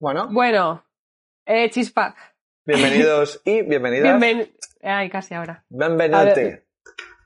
[0.00, 0.84] Bueno, Bueno,
[1.46, 2.14] eh, chispa.
[2.64, 4.18] bienvenidos y bienvenidas.
[4.18, 4.50] Bienven...
[4.82, 5.64] Ay, casi ahora.
[5.68, 6.58] Benvenuti.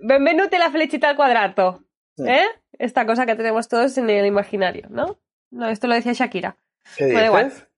[0.01, 1.85] Benvenuti la felicita al cuadrato.
[2.17, 2.25] Sí.
[2.29, 2.45] ¿Eh?
[2.79, 5.21] Esta cosa que tenemos todos en el imaginario, ¿no?
[5.53, 6.57] No, esto lo decía Shakira.
[6.97, 7.45] ¿Qué da igual.
[7.51, 7.69] dices?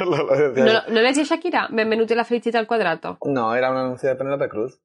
[0.00, 0.72] Lo- decía ¿No.
[0.94, 1.68] ¿No lo decía Shakira?
[1.72, 3.18] Benvenuti la felicita al cuadrato.
[3.24, 4.80] No, era un anuncio de Penélope Cruz.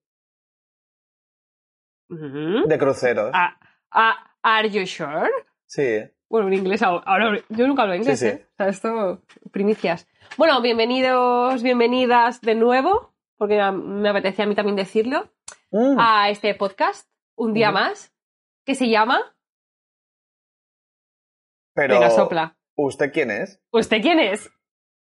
[2.10, 2.68] Ujú.
[2.68, 3.30] De cruceros.
[3.36, 3.60] Ah,
[3.92, 5.30] ah, ¿Are you sure?
[5.68, 6.00] Sí.
[6.30, 7.40] Bueno, en inglés ahora.
[7.50, 8.32] yo nunca hablo inglés, Sí, sí.
[8.34, 8.48] ¿eh?
[8.54, 10.08] O sea, esto, primicias.
[10.38, 15.30] Bueno, bienvenidos, bienvenidas de nuevo, porque me apetecía a mí también decirlo,
[15.72, 18.12] Mm, a este podcast, un día más,
[18.66, 19.20] que se llama
[21.76, 22.58] Pero, Venga, sopla.
[22.76, 23.62] ¿usted quién es?
[23.72, 24.52] ¿Usted quién es?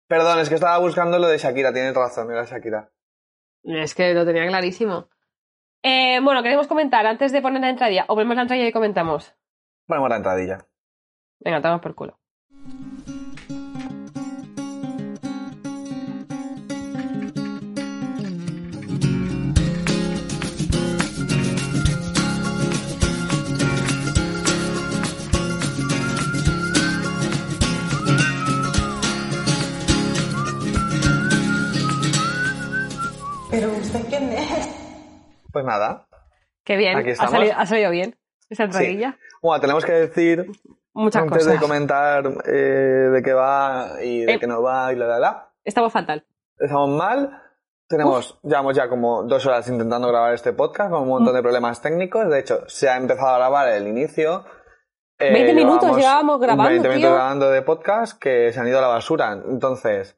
[0.08, 1.72] Perdón, es que estaba buscando lo de Shakira.
[1.72, 2.92] Tienes razón, era Shakira.
[3.64, 5.08] Es que lo tenía clarísimo.
[5.84, 8.06] Eh, bueno, queremos comentar antes de poner la entradilla.
[8.08, 9.34] O ponemos la entradilla y comentamos.
[9.88, 10.68] Ponemos la entradilla.
[11.46, 12.18] Venga, estamos por culo.
[33.52, 34.68] ¿Pero usted quién es?
[35.52, 36.08] Pues nada.
[36.64, 36.98] Qué bien.
[36.98, 37.32] Aquí ha, estamos.
[37.34, 38.18] salido, ha salido bien
[38.50, 39.20] esa entradilla.
[39.44, 40.48] Bueno, tenemos que decir,
[40.96, 41.54] Muchas antes cosas.
[41.54, 44.40] de comentar eh, de qué va y de Eh.
[44.40, 46.26] qué no va y la la la, Estamos fatal.
[46.58, 47.42] estamos mal.
[47.88, 51.36] Tenemos, llevamos ya como dos horas intentando grabar este podcast con un montón Mm.
[51.38, 52.28] de problemas técnicos.
[52.30, 54.44] De hecho, se ha empezado a grabar el inicio.
[55.20, 57.16] Eh, 20 minutos llevábamos grabando, 20 minutos tío.
[57.16, 59.34] grabando de podcast que se han ido a la basura.
[59.34, 60.18] Entonces,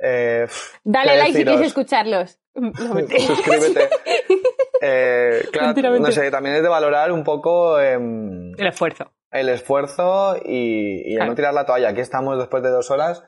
[0.00, 0.46] eh,
[0.82, 2.38] Dale ¿qué like si quieres escucharlos.
[2.54, 3.88] Suscríbete.
[4.86, 9.10] Eh, claro, Mentira, no sé, también es de valorar un poco em, El esfuerzo.
[9.34, 11.30] El esfuerzo y, y Claro.
[11.30, 11.88] no tirar la toalla.
[11.90, 13.22] Aquí estamos después de dos horas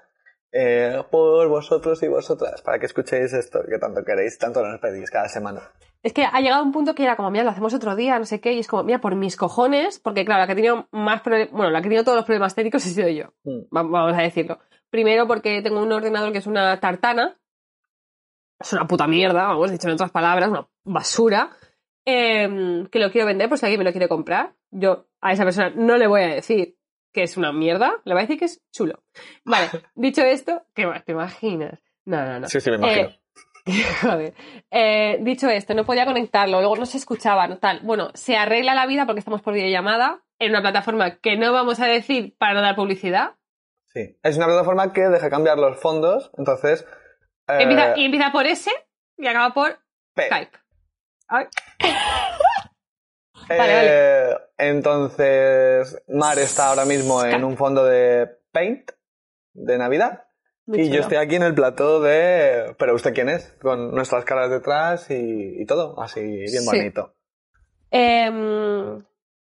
[0.53, 5.11] eh, por vosotros y vosotras, para que escuchéis esto que tanto queréis, tanto nos pedís
[5.11, 5.61] cada semana.
[6.03, 8.25] Es que ha llegado un punto que era como, mira, lo hacemos otro día, no
[8.25, 10.87] sé qué, y es como, mira, por mis cojones, porque claro, la que ha tenido
[10.93, 13.33] más problemas, bueno, la que ha tenido todos los problemas técnicos he sido yo.
[13.45, 13.63] Mm.
[13.77, 14.59] Va- Vamos a decirlo.
[14.89, 17.37] Primero porque tengo un ordenador que es una tartana.
[18.59, 21.51] Es una puta mierda, vamos, dicho en otras palabras, una basura.
[22.09, 24.55] em, que lo quiero vender por si alguien me lo quiere comprar.
[24.79, 26.77] Yo a esa persona no le voy a decir
[27.13, 29.03] que es una mierda, le voy a decir que es chulo.
[29.45, 31.81] Vale, dicho esto, ¿qué más te imaginas?
[32.05, 32.49] No, no, no.
[32.49, 33.09] Sí, sí, me imagino.
[33.09, 33.21] Eh,
[34.03, 34.35] Joder.
[34.71, 37.81] Eh, dicho esto, no podía conectarlo, luego no se escuchaba, no tal.
[37.83, 41.81] Bueno, se arregla la vida porque estamos por videollamada en una plataforma que no vamos
[41.81, 43.37] a decir para no dar publicidad.
[43.89, 44.19] Sí.
[44.23, 46.87] Es una plataforma que deja cambiar los fondos, entonces...
[47.49, 48.71] eh, Empieza, y empieza por S
[49.17, 49.79] y acaba por
[50.15, 50.27] P.
[50.27, 50.59] Skype.
[51.29, 51.47] Ay,
[53.49, 58.91] Eh, Vale, Entonces, Mar está ahora mismo en un fondo de Paint
[59.55, 60.25] de Navidad.
[60.67, 60.95] muy Y chulo.
[60.97, 62.75] yo estoy aquí en el plató de...
[62.79, 63.55] ¿Pero usted quién es?
[63.63, 66.67] Con nuestras caras detrás y, y todo, así bien Sí.
[66.67, 67.15] bonito.
[67.91, 69.03] Em,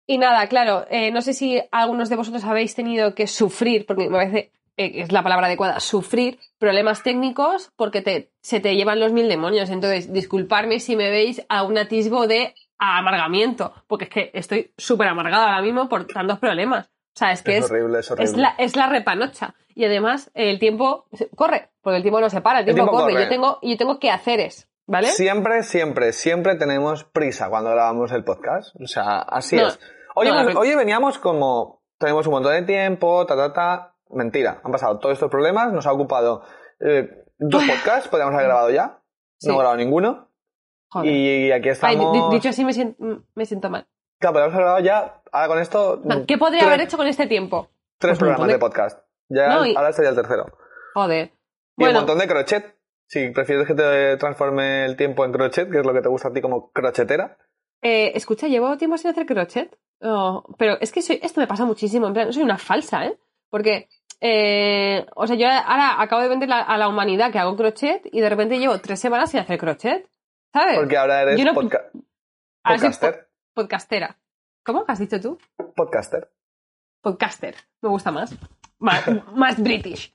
[0.06, 4.08] y nada, claro, eh, no sé si algunos de vosotros habéis tenido que sufrir, porque
[4.08, 8.98] me parece eh, es la palabra adecuada, sufrir problemas técnicos porque te, se te llevan
[8.98, 9.70] los mil demonios.
[9.70, 12.54] Entonces, disculparme si me veis a un atisbo de
[12.98, 16.86] amargamiento, porque es que estoy súper amargada ahora mismo por tantos problemas.
[16.86, 18.30] O sea, es que Es es, horrible, es horrible.
[18.30, 19.54] es, la, es la repanocha.
[19.76, 21.06] Y además, el tiempo
[21.36, 23.12] corre, porque el tiempo no se para, el El tiempo, corre.
[23.12, 23.24] corre.
[23.24, 25.08] Yo tengo, yo tengo que haceres, ¿vale?
[25.08, 28.74] Siempre, siempre, siempre tenemos prisa cuando grabamos el podcast.
[28.80, 29.78] O sea, así No, es.
[30.16, 31.82] No, pero- hoy veníamos como...
[31.98, 33.94] Tenemos un montón de tiempo, ta, ta, ta.
[34.10, 34.60] Mentira.
[34.64, 35.72] Han pasado todos estos problemas.
[35.72, 36.42] Nos ha ocupado
[36.80, 37.08] eh,
[37.38, 38.08] dos podcasts.
[38.08, 39.00] Podríamos haber grabado ya.
[39.38, 39.48] Sí.
[39.48, 40.28] No he grabado ninguno.
[40.90, 41.10] Joder.
[41.12, 42.12] Y aquí Ay, estamos...
[42.30, 43.86] di- dicho así me siento, me siento mal.
[44.20, 45.20] Claro, podríamos haber grabado ya...
[45.32, 46.00] Ahora con esto...
[46.04, 47.68] No, ¿Qué podría tres- haber hecho con este tiempo?
[47.98, 48.98] Tres Pues programas de- de podcast.
[49.28, 50.46] Ya No, y- ahora sería el tercero.
[50.94, 51.32] Joder.
[51.76, 52.76] Y un montón de crochet.
[53.06, 56.28] Si prefieres que te transforme el tiempo en crochet, que es lo que te gusta
[56.28, 57.36] a ti como crochetera.
[57.82, 59.76] eh, escucha, llevo tiempo sin hacer crochet.
[60.00, 62.06] Oh, pero es que soy- esto me pasa muchísimo.
[62.06, 63.18] En plan, soy una falsa, ¿eh?
[63.50, 63.88] Porque,
[64.20, 68.02] eh, o sea, yo ahora acabo de vender la- a la humanidad que hago crochet
[68.10, 70.06] y de repente llevo tres semanas sin hacer crochet.
[70.54, 70.76] ¿Sabes?
[70.78, 72.02] Porque ahora eres no- podca- soy
[72.62, 73.28] podcaster.
[73.52, 74.16] po- podcastera.
[74.64, 74.86] ¿Cómo?
[74.86, 75.38] ¿Qué has dicho tú?
[75.76, 76.30] Podcaster.
[77.02, 77.56] Podcaster.
[77.82, 78.34] Me gusta más.
[78.78, 79.04] más,
[79.34, 80.14] más british.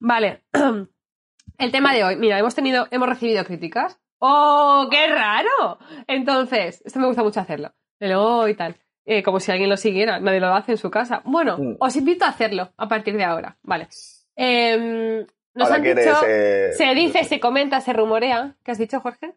[0.00, 0.44] Vale.
[1.58, 2.16] El tema de hoy.
[2.16, 3.98] Mira, hemos tenido, hemos recibido críticas.
[4.20, 5.78] ¡Oh, qué raro!
[6.06, 7.72] Entonces, esto me gusta mucho hacerlo.
[7.98, 8.76] De luego y tal.
[9.06, 10.20] Eh, como si alguien lo siguiera.
[10.20, 11.22] Nadie lo hace en su casa.
[11.24, 11.76] Bueno, Mm.
[11.80, 13.56] os invito a hacerlo a partir de ahora.
[13.62, 13.88] Vale.
[14.36, 16.24] Em, nos Ahora han que dicho.
[16.24, 18.54] eres, eh, Se dice, se comenta, se rumorea.
[18.62, 19.34] ¿Qué has dicho, Jorge?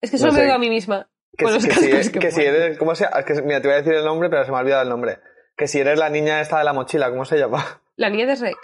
[0.00, 0.44] Es que solo No me sé.
[0.44, 1.08] digo a mí misma.
[1.36, 2.48] Que, Con los que si, cascos que que si pongo.
[2.56, 2.78] eres.
[2.78, 3.18] ¿Cómo se llama?
[3.20, 4.88] Es que, mira, te voy a decir el nombre, pero se me ha olvidado el
[4.88, 5.18] nombre.
[5.56, 7.80] Que si eres la niña esta de la mochila, ¿cómo se llama?
[7.96, 8.56] La niña de Shrek.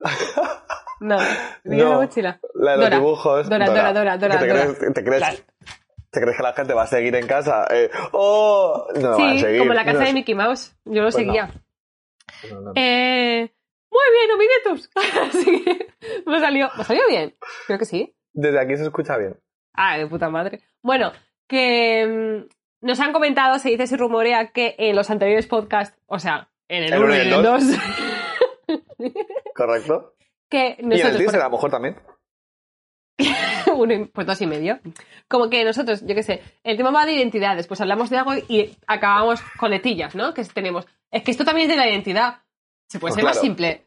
[1.02, 1.24] No, la
[1.64, 2.40] niña de la mochila.
[2.54, 2.96] La de los Dora.
[2.98, 3.48] dibujos.
[3.48, 4.62] Dora, Dora, Dora, Dora, ¿Te, Dora.
[4.66, 5.36] Crees, te, crees, Claro.
[6.10, 7.66] te crees que la gente va a seguir en casa?
[7.70, 8.86] Eh, ¡Oh!
[9.00, 9.60] No a Sí, seguir.
[9.60, 10.76] como la casa No de Mickey Mouse.
[10.84, 11.50] Yo lo Pues seguía.
[12.52, 12.72] no.
[12.74, 13.50] Eh,
[13.90, 14.90] muy bien, amiguetos.
[15.34, 15.88] Así que
[16.26, 17.34] me salió, me salió bien.
[17.66, 18.14] Creo que sí.
[18.34, 19.40] Desde aquí se escucha bien.
[19.72, 20.60] Ah, de puta madre.
[20.82, 21.12] Bueno,
[21.48, 26.18] que mm, nos han comentado, se dice, se rumorea que en los anteriores podcasts, o
[26.18, 27.62] sea, en el El 1 uno y el el 2,
[29.54, 30.14] ¿Correcto?
[30.48, 31.96] que y en el nosotros, teaser a lo mejor también.
[33.76, 34.80] uno y- pues dos y medio.
[35.28, 38.32] Como que nosotros, yo qué sé, el tema va de identidades, pues hablamos de algo
[38.48, 40.34] y acabamos con letillas, ¿no?
[40.34, 40.86] Que tenemos.
[41.10, 42.38] Es que esto también es de la identidad.
[42.88, 43.86] Se puede Pues ser más simple.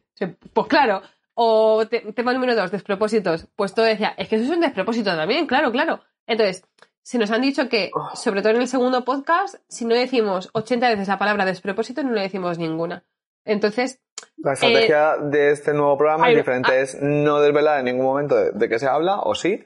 [0.52, 1.02] Pues claro.
[1.34, 3.48] O te- tema número dos, despropósitos.
[3.56, 6.00] Pues todo decía, es que eso es un despropósito también, claro, claro.
[6.26, 6.64] Entonces,
[7.02, 8.14] se nos han dicho que, Oh.
[8.16, 12.12] sobre todo en el segundo podcast, si no decimos 80 veces la palabra despropósito, no
[12.12, 13.04] le decimos ninguna.
[13.44, 14.00] Entonces,
[14.38, 16.70] La estrategia de este nuevo programa Eh, es diferente.
[16.72, 16.80] Ah.
[16.80, 19.62] Es no desvelar en ningún momento de, de qué se habla, o sí.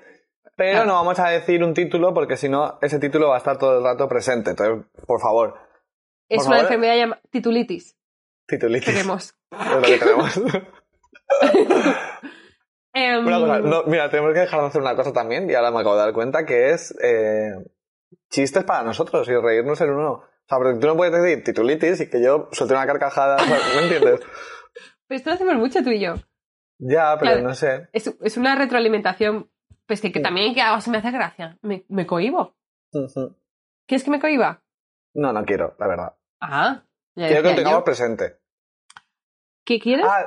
[0.57, 0.87] Pero Claro.
[0.87, 3.79] no vamos a decir un título porque si no, ese título va a estar todo
[3.79, 4.51] el rato presente.
[4.51, 5.55] Entonces, por favor,
[6.29, 6.61] es Por una favor.
[6.73, 7.97] enfermedad llamada titulitis.
[8.49, 8.87] titulitis.
[8.93, 9.35] Tenemos.
[9.53, 10.41] Es lo que tenemos.
[12.99, 15.71] Em, Una cosa, no, mira, tenemos que dejar de hacer una cosa también, y ahora
[15.71, 17.53] me acabo de dar cuenta, que es eh,
[18.31, 20.13] chistes para nosotros y reírnos el uno.
[20.13, 23.37] O sea, porque tú no puedes decir titulitis y que yo suelte una carcajada,
[23.77, 24.21] ¿me entiendes?
[25.07, 26.15] Pero esto lo hacemos mucho tú y yo.
[26.79, 27.49] Ya, pero Claro.
[27.49, 27.89] no sé.
[27.93, 29.51] Es, es una retroalimentación.
[29.87, 31.59] Pues que, que también que hago se me hace gracia.
[31.63, 32.55] Me, me cohibo.
[33.87, 34.63] ¿Quieres que me cohiba?
[35.15, 36.15] No, no quiero, la verdad.
[36.41, 36.83] Ah,
[37.15, 37.85] ya Quiero que lo tengamos yo.
[37.85, 38.37] presente.
[39.65, 40.07] ¿Qué quieres?
[40.09, 40.25] Ah,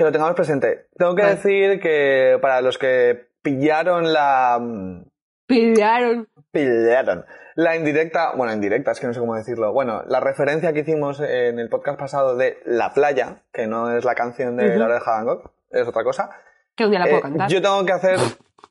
[0.00, 0.86] que lo tengamos presente.
[0.96, 1.34] Tengo que Vale.
[1.34, 4.58] decir que para los que pillaron la...
[4.58, 5.04] mm,
[5.46, 6.26] Pillaron.
[6.50, 7.26] Pillaron.
[7.56, 9.74] La indirecta, bueno, indirecta, es que no sé cómo decirlo.
[9.74, 14.04] Bueno, la referencia que hicimos en el podcast pasado de La Playa, que no es
[14.06, 14.78] la canción de Ujú.
[14.78, 16.30] La Oreja Van Gogh, es otra cosa.
[16.74, 17.50] Que un día la puedo Eh, cantar.
[17.50, 18.16] Yo tengo que hacer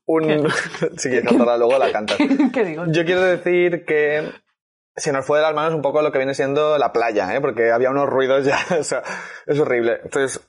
[0.08, 0.50] un...
[0.98, 2.18] si quieres cantarla luego, la cantas.
[2.52, 2.86] ¿Qué digo?
[2.88, 4.32] Yo quiero decir que
[4.96, 7.40] se nos fue de las manos un poco lo que viene siendo la playa, ¿eh?
[7.42, 9.04] porque había unos ruidos ya, o sea,
[9.46, 10.00] es horrible.
[10.04, 10.42] Entonces,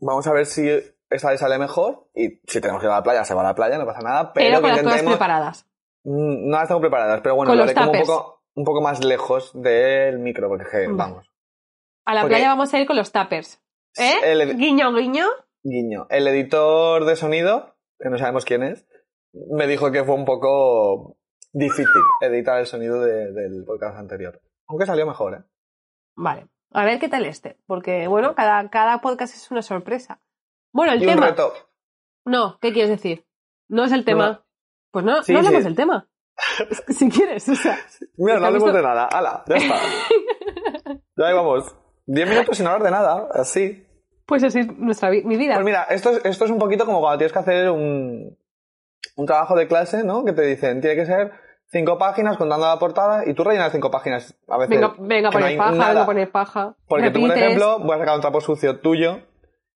[0.00, 0.68] vamos a ver si
[1.10, 3.44] esta vez sale mejor y si tenemos que ir a la playa, se va a
[3.44, 5.66] la playa, no pasa nada, pero, Pero que con cosas preparadas.
[6.04, 8.80] Mm, No las tengo preparadas, pero bueno, Con lo haré como un poco, un poco
[8.82, 10.92] más lejos del micro, porque Vale.
[10.94, 11.32] vamos.
[12.04, 13.60] A la Porque- playa vamos a ir con los tuppers.
[13.96, 14.12] ¿Eh?
[14.32, 15.26] El, Guiño, guiño.
[15.62, 16.06] guiño.
[16.10, 18.86] El editor de sonido, que no sabemos quién es,
[19.50, 21.16] me dijo que fue un poco
[21.52, 21.86] difícil
[22.22, 24.40] editar el sonido de- del podcast anterior.
[24.68, 25.42] Aunque salió mejor, ¿eh?
[26.16, 26.46] Vale.
[26.72, 27.56] A ver qué tal este.
[27.66, 30.20] Porque, bueno, cada, cada podcast es una sorpresa.
[30.72, 31.26] Bueno, el Y un tema.
[31.28, 31.52] reto.
[32.24, 33.26] No, ¿qué quieres decir?
[33.68, 34.28] No es el tema.
[34.28, 34.44] No.
[34.90, 35.64] Pues no, Sí, no hablemos sí.
[35.64, 36.08] del tema.
[36.88, 37.78] si quieres, o sea.
[38.16, 38.76] Mira, ¿Te no ha hablemos visto?
[38.76, 39.06] de nada.
[39.06, 39.44] ¡Hala!
[39.48, 39.74] Ya está.
[41.16, 41.74] ya vamos.
[42.06, 43.28] Diez minutos sin hablar de nada.
[43.34, 43.84] Así.
[44.26, 45.54] Pues así es nuestra mi vida.
[45.54, 48.38] Pues mira, esto es, esto es un poquito como cuando tienes que hacer un,
[49.16, 50.22] un trabajo de clase, ¿no?
[50.24, 51.32] Que te dicen, tiene que ser
[51.70, 54.70] cinco páginas contando la portada y tú rellenas cinco páginas a veces.
[54.70, 56.02] venga, venga que no paja, venga nada.
[56.02, 56.76] a poner paja.
[56.86, 57.44] Porque tú, por repites.
[57.46, 59.20] ejemplo, voy a sacar un trapo sucio tuyo.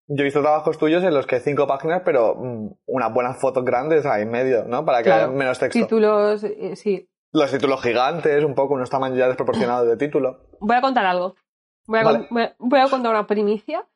[0.07, 3.63] Yo he visto trabajos tuyos en los que cinco páginas, pero mm, unas buenas fotos
[3.63, 4.83] grandes ahí en medio, ¿no?
[4.83, 5.23] Para que Claro.
[5.23, 5.79] haya menos texto.
[5.79, 7.09] Títulos, eh, sí.
[7.31, 10.49] Los títulos gigantes, un poco, unos tamaños ya desproporcionados de título.
[10.59, 11.35] Voy a contar algo.
[11.87, 12.27] Voy a, Vale.
[12.27, 13.87] con- voy a- contar una primicia.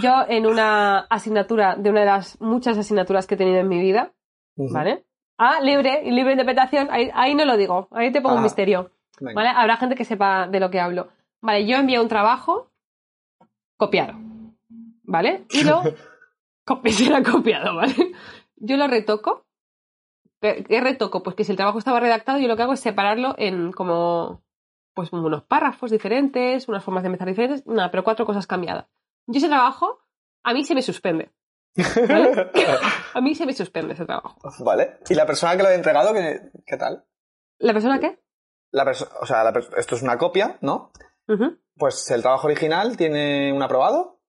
[0.00, 3.80] Yo en una asignatura, de una de las muchas asignaturas que he tenido en mi
[3.80, 4.12] vida,
[4.56, 4.72] Ujú.
[4.72, 5.06] ¿vale?
[5.38, 8.44] Ah, libre libre interpretación, ahí, ahí no lo digo, ahí te pongo un Ajá.
[8.44, 8.90] misterio,
[9.20, 9.34] Venga.
[9.34, 9.48] ¿vale?
[9.50, 11.08] Habrá gente que sepa de lo que hablo.
[11.40, 12.72] Vale, yo envié un trabajo
[13.76, 14.14] copiado,
[15.04, 15.46] ¿vale?
[15.50, 15.82] Y lo
[16.90, 17.94] será copiado, ¿vale?
[18.56, 19.46] Yo lo retoco.
[20.40, 21.22] ¿Qué, qué retoco?
[21.22, 24.42] Pues que si el trabajo estaba redactado, yo lo que hago es separarlo en como
[24.94, 28.86] pues unos párrafos diferentes, unas formas de empezar diferentes, nada, pero cuatro cosas cambiadas.
[29.28, 30.00] Yo ese trabajo,
[30.42, 31.30] a mí se me suspende.
[32.08, 32.50] ¿Vale?
[33.14, 34.36] A mí se me suspende ese trabajo.
[34.64, 34.98] Vale.
[35.08, 37.04] ¿Y la persona que lo ha entregado, qué, qué tal?
[37.58, 38.18] ¿La persona qué?
[38.70, 40.92] La perso- o sea, la esto es una copia, ¿no?
[41.28, 41.58] Ujú.
[41.76, 44.20] Pues el trabajo original tiene un aprobado.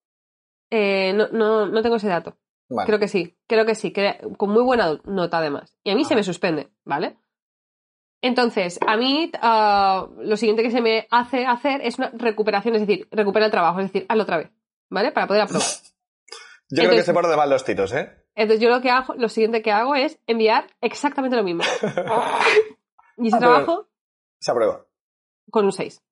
[0.70, 2.36] Eh, no, no, no tengo ese dato.
[2.68, 2.86] Vale.
[2.86, 5.76] Creo que sí, creo que sí, que- con muy buena nota además.
[5.82, 6.18] Y a mí se Ajá.
[6.20, 7.18] me suspende, ¿vale?
[8.22, 12.82] Entonces, a mí ah, lo siguiente que se me hace hacer es una recuperación, es
[12.86, 14.50] decir, recupera el trabajo, es decir, hazlo otra vez.
[14.90, 15.12] ¿vale?
[15.12, 15.66] Para poder aprobar.
[16.70, 18.10] Yo creo que sé por dónde van los tiros, ¿eh?
[18.34, 21.62] Entonces yo lo que hago, lo siguiente que hago es enviar exactamente lo mismo.
[23.16, 23.88] Y ese Ah, trabajo
[24.38, 24.86] Se aprueba.
[25.50, 26.02] con un 6.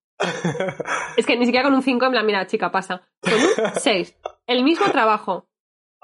[1.16, 3.08] Es que ni siquiera con un 5, en plan, mira, chica, pasa.
[3.20, 4.14] Con un 6.
[4.46, 5.46] El mismo trabajo.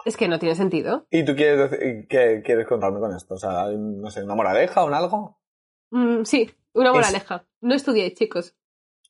[0.06, 1.06] Es que no tiene sentido.
[1.10, 3.34] ¿Y tú quieres decir, qué quieres contarme con esto?
[3.34, 5.38] O sea, ¿hay, no sé, una moraleja o un algo?
[5.90, 7.44] Mm, sí, una Es- moraleja.
[7.60, 8.54] No estudiéis, chicos.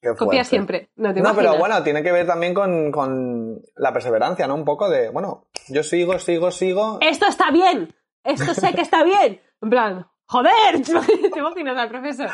[0.04, 0.44] Qué Copia fuerte.
[0.44, 0.90] siempre.
[0.96, 4.54] No te No, pero bueno, tiene que ver también con, con la perseverancia, ¿no?
[4.54, 6.98] Un poco de, bueno, yo sigo, sigo, sigo.
[7.00, 7.94] ¡Esto está bien!
[8.22, 9.40] ¡Esto sé que está bien!
[9.62, 10.82] En plan, ¡joder!
[11.32, 12.28] ¿Te imaginas al profesor?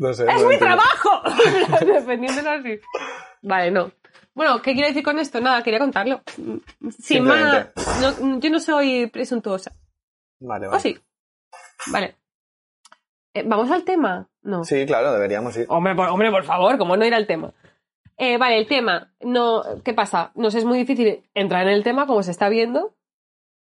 [0.00, 0.24] No sé.
[0.24, 0.76] ¡Es no mi entiendo.
[0.76, 1.22] trabajo!
[1.86, 2.80] Defendiéndolo así.
[3.42, 3.92] Vale, no.
[4.34, 5.40] Bueno, ¿qué quiero decir con esto?
[5.40, 6.20] Nada, quería contarlo.
[6.98, 7.68] Sin más,
[8.20, 9.72] no- yo no soy presuntuosa.
[10.40, 10.82] Vale, ¿O vale.
[10.82, 10.98] sí?
[11.92, 12.16] Vale.
[13.34, 14.28] Eh, ¿Vamos al tema?
[14.42, 14.64] No.
[14.64, 15.66] Sí, claro, deberíamos ir.
[15.68, 17.52] Hombre, por, hombre, por favor, ¿cómo no ir al tema?
[18.16, 19.12] Eh, vale, el tema.
[19.20, 20.32] No, ¿Qué pasa?
[20.34, 22.96] Nos es muy difícil entrar en el tema, como se está viendo,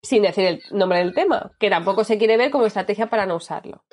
[0.03, 3.37] sin decir el nombre del tema, que tampoco se quiere ver como estrategia para no
[3.37, 3.85] usarlo.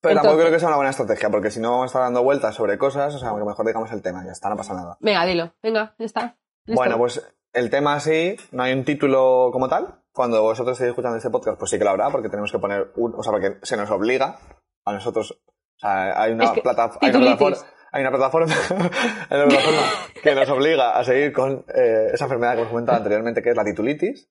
[0.00, 2.22] Pero tampoco creo que sea una buena estrategia, porque si no vamos a estar dando
[2.22, 4.96] vueltas sobre cosas, o sea, que mejor digamos el tema, ya está, no pasa nada.
[5.00, 5.52] Venga, dilo.
[5.62, 6.36] Venga, ya está.
[6.64, 6.80] Listo.
[6.80, 10.02] Bueno, pues el tema sí, no hay un título como tal.
[10.12, 12.92] Cuando vosotros estéis escuchando este podcast, pues sí que lo habrá, porque tenemos que poner
[12.96, 14.38] un, o sea, porque se nos obliga
[14.86, 17.36] a nosotros, o sea, hay una, Es que, plata- hay una titulitis.
[17.38, 18.54] plataforma, hay una plataforma,
[19.30, 19.80] hay una plataforma
[20.22, 23.56] que nos obliga a seguir con eh, esa enfermedad que hemos comentado anteriormente, que es
[23.56, 24.30] la titulitis,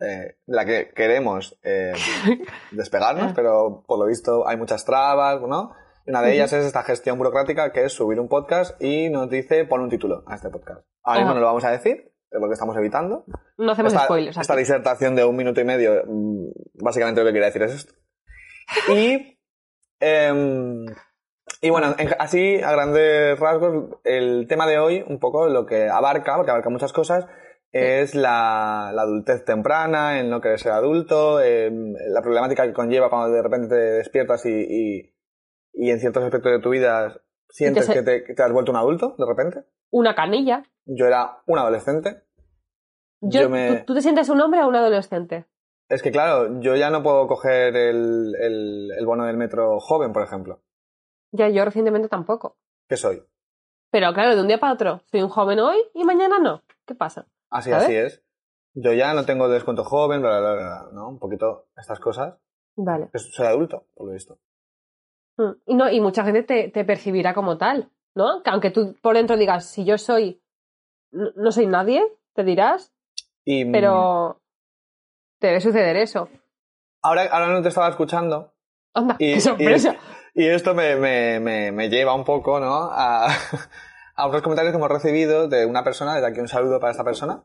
[0.00, 1.92] eh, la que queremos eh,
[2.72, 5.72] despegarnos, pero por lo visto hay muchas trabas, ¿no?
[6.06, 9.30] Y una de ellas es esta gestión burocrática, que es subir un podcast y nos
[9.30, 10.84] dice pon un título a este podcast.
[11.02, 13.24] Ahora mismo no lo vamos a decir, es lo que estamos evitando.
[13.56, 14.36] no hacemos esta, spoilers.
[14.36, 14.60] esta aquí.
[14.60, 16.48] disertación de un minuto y medio, mm,
[16.82, 17.94] básicamente lo que quería decir es esto.
[18.92, 19.33] Y,
[20.04, 20.86] em,
[21.60, 25.88] y bueno, en- así a grandes rasgos, el tema de hoy, un poco lo que
[25.88, 27.26] abarca, porque abarca muchas cosas,
[27.72, 33.10] es la, la adultez temprana, el no querer ser adulto, em, la problemática que conlleva
[33.10, 35.14] cuando de repente te despiertas y, y,
[35.72, 38.76] y en ciertos aspectos de tu vida sientes que te, que te has vuelto un
[38.78, 39.64] adulto de repente.
[39.90, 40.62] Una canilla.
[40.86, 42.22] Yo era un adolescente.
[43.20, 45.46] Yo, Yo me- ¿tú, tú te sientes un hombre o un adolescente?
[45.94, 50.12] Es que claro, yo ya no puedo coger el, el, el bono del metro joven,
[50.12, 50.60] por ejemplo.
[51.30, 52.56] Ya, yo recientemente tampoco.
[52.88, 53.22] ¿Qué soy?
[53.92, 55.02] Pero claro, de un día para otro.
[55.06, 56.62] Soy un joven hoy y mañana no.
[56.84, 57.28] ¿Qué pasa?
[57.48, 57.84] Así, ¿Sabes?
[57.84, 58.22] así es.
[58.74, 61.08] Yo ya no tengo descuento joven, bla, bla, bla, bla, ¿no?
[61.10, 62.34] Un poquito estas cosas.
[62.74, 63.06] Vale.
[63.12, 64.40] Pues Soy adulto, por lo visto.
[65.36, 65.52] Mm.
[65.66, 68.42] Y, no, y mucha gente te, te percibirá como tal, ¿no?
[68.42, 70.42] Que aunque tú por dentro digas, si yo soy,
[71.12, 72.92] no, soy nadie, te dirás,
[73.44, 74.40] Y pero
[75.44, 76.28] te debe suceder eso.
[77.02, 78.54] ahora, ahora no te estaba escuchando
[78.94, 79.96] Anda, Y- qué sorpresa.
[80.34, 82.88] y esto me, me, me, me lleva un poco, ¿no?
[82.90, 83.26] A,
[84.16, 87.04] a otros comentarios que hemos recibido de una persona, desde aquí un saludo para esta
[87.04, 87.44] persona,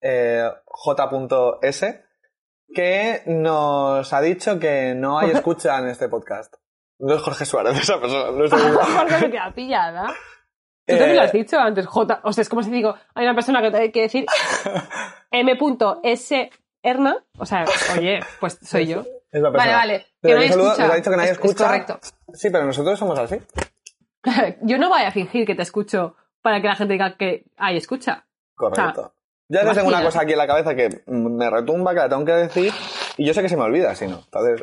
[0.00, 2.04] eh, J.S,
[2.74, 6.54] que nos ha dicho que no hay escucha en este podcast.
[6.98, 8.30] No es Jorge Suárez esa persona.
[8.32, 8.50] No es
[8.98, 10.06] Porque me queda pillada.
[10.86, 12.20] Tú también lo has dicho antes, J.
[12.24, 14.26] O sea, es como si digo, hay una persona que te hay que decir
[15.30, 16.50] M.S.
[16.82, 17.24] Erna.
[17.38, 17.64] O sea,
[17.96, 19.04] oye, pues soy yo.
[19.30, 19.76] Es la Vale, persona.
[19.76, 20.06] vale.
[20.22, 20.92] Que no hay aquí un saludo, escucha.
[20.92, 21.64] ha dicho que nadie Es- es escucha.
[21.66, 22.00] correcto.
[22.34, 23.36] Sí, pero nosotros somos así.
[24.62, 27.76] Yo no voy a fingir que te escucho para que la gente diga que hay
[27.76, 28.26] escucha.
[28.54, 29.14] Correcto.
[29.48, 32.08] Yo a veces tengo una cosa aquí en la cabeza que me retumba, que la
[32.08, 32.72] tengo que decir,
[33.18, 34.20] y yo sé que se me olvida, si no.
[34.24, 34.62] Entonces,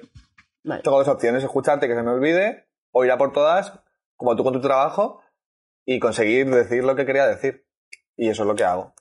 [0.64, 0.82] Vale.
[0.82, 3.74] tengo dos opciones, escucharte que se me olvide, o ir a por todas,
[4.16, 5.22] como tú con tu trabajo,
[5.86, 7.68] y conseguir decir lo que quería decir.
[8.16, 8.94] Y eso es lo que hago.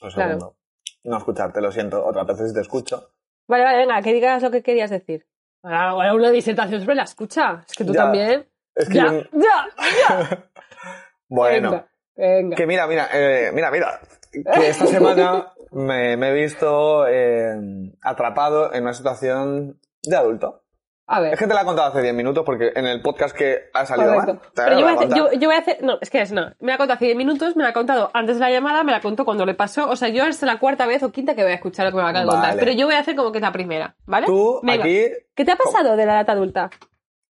[0.00, 0.56] Lo Claro.
[1.04, 2.04] No escucharte, lo siento.
[2.04, 3.10] Otras veces sí te escucho.
[3.46, 5.26] Vale, vale, venga, que digas lo que querías decir.
[5.62, 7.64] Ahora, ahora una disertación sobre la escucha.
[7.68, 8.02] Es que tú Ya.
[8.02, 8.48] también.
[8.74, 9.68] Es que Ya, yo- ya,
[10.08, 10.48] ya.
[11.28, 12.56] Bueno, Venga, venga.
[12.56, 14.00] que mira, mira, eh, mira, mira.
[14.32, 17.54] Que esta semana me, me he visto eh,
[18.02, 20.63] atrapado en una situación de adulto.
[21.06, 21.34] A ver.
[21.34, 23.84] Es que te la he contado hace 10 minutos porque en el podcast que ha
[23.84, 24.40] salido Correcto.
[24.54, 25.32] Pero yo voy, a hacer, contado.
[25.32, 25.82] yo, yo voy a hacer.
[25.82, 26.52] No, es que es no.
[26.60, 28.84] Me la ha contado hace 10 minutos, me la ha contado antes de la llamada,
[28.84, 29.90] me la contó cuando le pasó.
[29.90, 31.96] O sea, yo es la cuarta vez o quinta que voy a escuchar lo que
[31.96, 32.56] me acaba de contar.
[32.58, 34.26] Pero yo voy a hacer como que es la primera, ¿vale?
[34.26, 34.82] Tú Venga.
[34.82, 35.08] aquí.
[35.34, 36.70] ¿Qué te ha pasado de la edad adulta?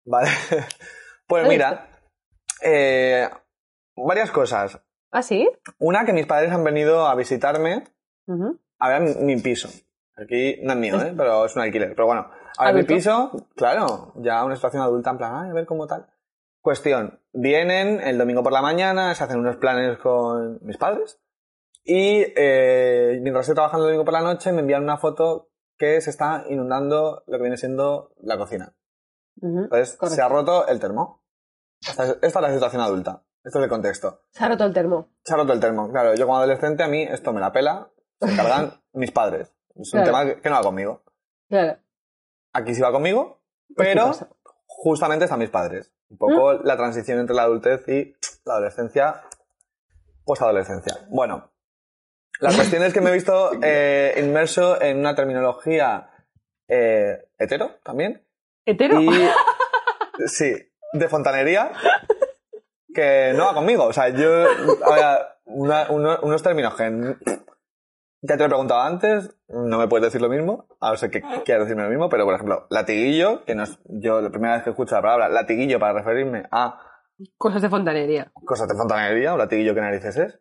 [0.05, 0.29] Vale.
[1.27, 1.89] pues mira.
[2.63, 3.29] eh,
[3.97, 4.81] varias cosas.
[5.11, 5.49] ¿Ah, sí?
[5.79, 7.85] Una, que mis padres han venido a visitarme
[8.27, 8.59] Ujú.
[8.79, 9.69] a ver mi, mi piso.
[10.17, 11.15] Aquí no es mío, ¿eh?
[11.17, 11.91] pero es un alquiler.
[11.95, 15.53] Pero bueno, a ver mi piso, claro, ya una situación adulta en plan, "Ay, a
[15.55, 16.07] ver cómo tal.
[16.61, 21.21] Cuestión, vienen el domingo por la mañana, se hacen unos planes con mis padres
[21.85, 26.01] y eh, mientras estoy trabajando el domingo por la noche me envían una foto que
[26.01, 28.75] se está inundando lo que viene siendo la cocina.
[29.41, 29.65] Ujú.
[29.65, 30.15] Entonces, Correcto.
[30.15, 31.25] se ha roto el termo.
[31.81, 33.25] Esta es, esta es la situación adulta.
[33.43, 34.21] Esto es el contexto.
[34.31, 35.09] Se ha roto el termo.
[35.25, 35.91] Se ha roto el termo.
[35.91, 37.91] Claro, yo como adolescente a mí esto me la pela,
[38.21, 39.53] se encargan mis padres.
[39.75, 40.07] Es un Claro.
[40.07, 41.03] tema que que no va conmigo.
[41.49, 41.79] Claro.
[42.53, 43.41] Aquí sí va conmigo,
[43.75, 44.13] Pues, ¿qué pero
[44.67, 45.93] justamente están mis padres.
[46.11, 49.23] Un poco la transición entre la adultez y la adolescencia,
[50.25, 50.95] posadolescencia.
[51.09, 51.51] Bueno,
[52.41, 56.11] la cuestión es que me he visto eh, inmerso en una terminología
[56.69, 58.27] eh, hetero también.
[58.67, 59.01] ¿Hetero?
[59.01, 59.09] Y
[60.27, 60.55] sí,
[60.93, 61.73] de fontanería,
[62.95, 63.85] que no va conmigo.
[63.85, 64.29] O sea, yo,
[65.47, 67.17] una- uno- unos términos que
[68.23, 71.11] ya te lo he preguntado antes, no me puedes decir lo mismo, a no ser
[71.11, 74.55] que quieras decirme lo mismo, pero por ejemplo, latiguillo, que no es, yo la primera
[74.55, 76.79] vez que escucho la palabra latiguillo para referirme a
[77.37, 78.33] Cosas de fontanería.
[78.45, 80.41] cosas de fontanería, o latiguillo que narices es,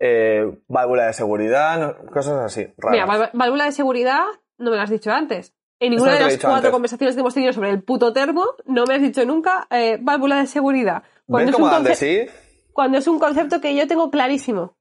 [0.00, 3.06] eh, válvula de seguridad, cosas así, raras.
[3.08, 4.20] Mira, válvula de seguridad
[4.58, 5.54] no me lo has dicho antes.
[5.80, 6.70] En ninguna no de las cuatro antes.
[6.72, 10.38] conversaciones que hemos tenido sobre el puto termo, no me has dicho nunca eh, válvula
[10.38, 11.02] de seguridad.
[11.26, 12.26] ¿Ves es, cómo un conce- sí?
[12.72, 14.76] cuando es un concepto que yo tengo clarísimo.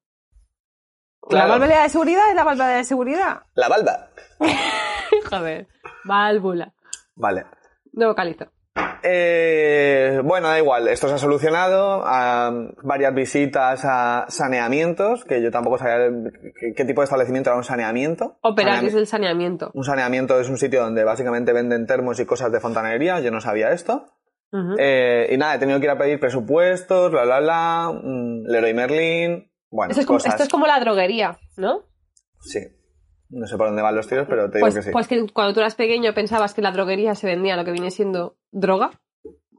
[1.29, 1.47] Claro.
[1.47, 3.41] La válvula de seguridad es la válvula de seguridad.
[3.55, 4.11] La balda.
[5.29, 5.67] Joder,
[6.05, 6.73] válvula.
[7.15, 7.45] Vale.
[7.93, 8.45] No vocalizo.
[9.03, 12.03] Eh, bueno, da igual, esto se ha solucionado.
[12.83, 16.09] varias visitas a saneamientos, que yo tampoco sabía
[16.59, 18.37] qué, qué tipo de establecimiento era un saneamiento.
[18.41, 19.71] Operar, es el saneamiento.
[19.73, 23.41] Un saneamiento es un sitio donde básicamente venden termos y cosas de fontanería, yo no
[23.41, 24.13] sabía esto.
[24.77, 28.73] Eh, y nada, he tenido que ir a pedir presupuestos, bla, bla, bla, mm, Leroy
[28.73, 30.33] Merlin, bueno, Esto es, como, cosas.
[30.33, 31.83] esto es como la droguería, ¿no?
[32.41, 32.59] Sí.
[33.29, 34.89] No sé por dónde van los tiros, pero te digo Pues, que sí.
[34.91, 37.91] pues que cuando tú eras pequeño pensabas que la droguería se vendía lo que viene
[37.91, 38.91] siendo droga.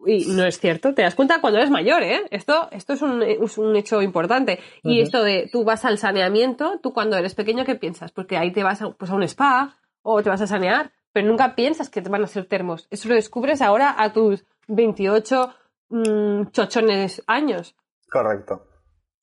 [0.06, 2.22] Y no es cierto, te das cuenta cuando eres mayor, ¿eh?
[2.30, 4.58] Esto, esto es, un, es un hecho importante.
[4.82, 8.10] Y esto de tú vas al saneamiento, tú cuando eres pequeño, ¿qué piensas?
[8.12, 11.26] Porque ahí te vas a, pues a un spa o te vas a sanear, pero
[11.26, 12.86] nunca piensas que te van a hacer termos.
[12.90, 15.52] Eso lo descubres ahora a tus 28
[15.90, 17.74] mm, chochones años.
[18.10, 18.64] Correcto.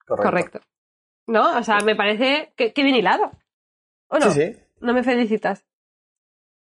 [0.05, 0.29] Correcto.
[0.29, 0.59] Correcto.
[1.27, 1.57] ¿No?
[1.57, 3.31] O sea, me parece que, que bien hilado.
[4.07, 4.31] ¿O no?
[4.31, 5.65] Sí, sí, No me felicitas.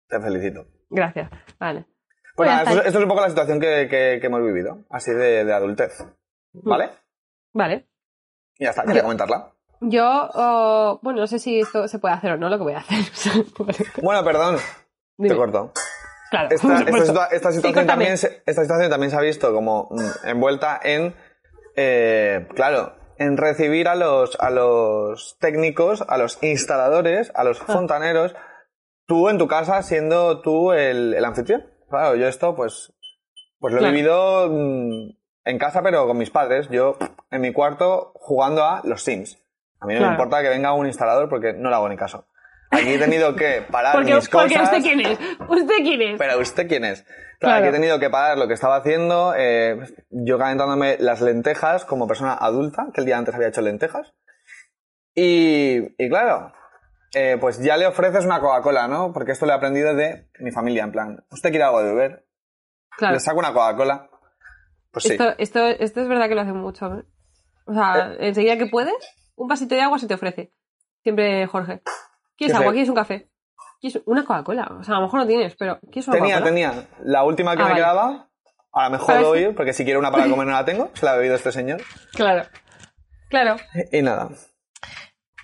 [0.09, 0.67] te felicito.
[0.91, 1.31] Gracias.
[1.59, 1.85] Vale.
[2.35, 5.11] Pues Pues esto, esto es un poco la situación que, que- que hemos vivido, así
[5.13, 5.93] de, de adultez.
[6.53, 6.91] ¿Vale?
[7.53, 7.89] Vale.
[8.59, 9.53] Y ya está, quería Yo- comentarla.
[9.81, 12.73] Yo, oh, bueno, no sé si esto se puede hacer o no, lo que voy
[12.73, 13.45] a hacer.
[14.03, 14.57] Bueno, perdón,
[15.17, 15.29] Dime.
[15.29, 15.73] te corto.
[16.31, 16.49] Claro.
[16.51, 16.79] Esta,
[17.31, 21.15] esta situa- situación también se, esta situación también se ha visto como mm, envuelta en,
[21.77, 27.45] eh, claro, en recibir a los, a los técnicos, a los instaladores, a Ah.
[27.45, 28.35] los fontaneros,
[29.07, 31.67] tú en tu casa siendo tú el, el anfitrión.
[31.91, 32.93] Claro, yo esto pues,
[33.59, 33.93] pues lo Claro.
[33.93, 35.11] he vivido mm,
[35.45, 36.97] en casa pero con mis padres, yo
[37.31, 39.39] en mi cuarto jugando a los Sims.
[39.81, 40.13] A mí no Claro.
[40.17, 42.27] me importa que venga un instalador porque no le hago ni caso.
[42.71, 44.53] Aquí he tenido que parar Porque, mis cosas.
[44.53, 45.19] porque usted quién es.
[45.49, 46.19] ¿Usted quién es?
[46.19, 47.03] Pero ¿usted quién es?
[47.03, 47.57] Claro, Claro.
[47.61, 49.79] aquí he tenido que parar lo que estaba haciendo, eh,
[50.11, 54.13] yo calentándome las lentejas como persona adulta, que el día antes había hecho lentejas.
[55.15, 56.53] Y, y claro,
[57.15, 59.13] eh, pues ya le ofreces una Coca-Cola, ¿no?
[59.13, 62.27] Porque esto lo he aprendido de mi familia, en plan, ¿usted quiere algo de beber?
[62.97, 63.15] Claro.
[63.15, 64.11] Le saco una Coca-Cola.
[64.91, 65.13] Pues sí.
[65.13, 66.87] Esto, esto, esto es verdad que lo hacen mucho.
[66.87, 67.05] ¿eh?
[67.67, 68.95] O sea, enseguida que puedes,
[69.37, 70.53] un vasito de agua se te ofrece.
[71.03, 71.83] Siempre, Jorge.
[72.39, 72.73] ¿Quieres agua?
[72.73, 73.29] ¿Quieres un café?
[73.81, 74.77] ¿Quieres una Coca-Cola?
[74.81, 76.51] O sea, a lo mejor no tienes, pero ¿quieres una Tenía, Coca-Cola?
[76.51, 76.89] tenía.
[77.05, 77.83] La última que Ah, me vale.
[77.83, 78.29] quedaba,
[78.73, 79.49] ahora me ¿Para jodo este?
[79.51, 81.53] ir, porque si quiero una para comer no la tengo, se la ha bebido este
[81.53, 81.83] señor.
[82.15, 82.45] Claro.
[83.29, 83.57] Claro.
[83.93, 84.29] Y nada.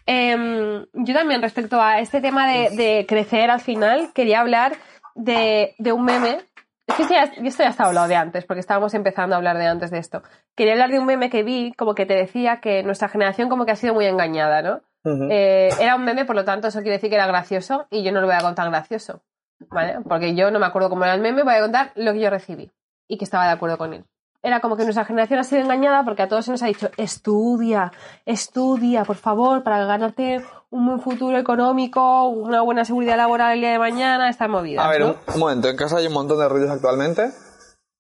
[0.07, 4.73] Em, yo también respecto a este tema de, de crecer al final, quería hablar
[5.15, 6.39] de, de un meme.
[6.87, 9.57] Es que esto ya, esto ya está hablado de antes, porque estábamos empezando a hablar
[9.57, 10.23] de antes de esto.
[10.55, 13.65] Quería hablar de un meme que vi, como que te decía que nuestra generación como
[13.65, 14.83] que ha sido muy engañada, ¿no?
[15.05, 18.13] Eh, era un meme, por lo tanto, eso quiere decir que era gracioso y yo
[18.13, 19.23] no lo voy a contar gracioso,
[19.71, 19.99] ¿vale?
[20.09, 22.31] Porque yo no me acuerdo cómo era el meme, voy a contar lo que yo
[22.31, 22.71] recibí
[23.07, 24.05] y que estaba de acuerdo con él.
[24.43, 26.91] Era como que nuestra generación ha sido engañada porque a todos se nos ha dicho,
[26.99, 27.93] estudia,
[28.27, 33.73] estudia, por favor, para ganarte un buen futuro económico, una buena seguridad laboral el día
[33.73, 35.07] de mañana, estas movidas, A ver, ¿no?
[35.13, 37.31] un, un momento, en casa hay un montón de ruidos actualmente.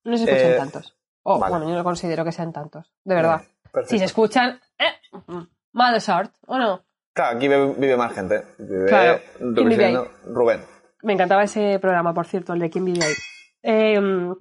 [0.05, 0.95] No se escuchan eh, tantos.
[1.23, 1.51] Oh, vale.
[1.51, 3.43] bueno, yo no considero que sean tantos, de verdad.
[3.87, 5.13] Si se escuchan, eh,
[5.73, 6.83] mal sort, ¿o no?
[7.15, 8.43] Claro, aquí vive, vive más gente.
[8.59, 9.21] Vive, Claro.
[9.39, 9.97] Rubén, ¿Quién vive ahí?
[10.27, 10.61] Rubén.
[11.03, 13.15] Me encantaba ese programa, por cierto, el de quién vive ahí.
[13.63, 14.33] Eh,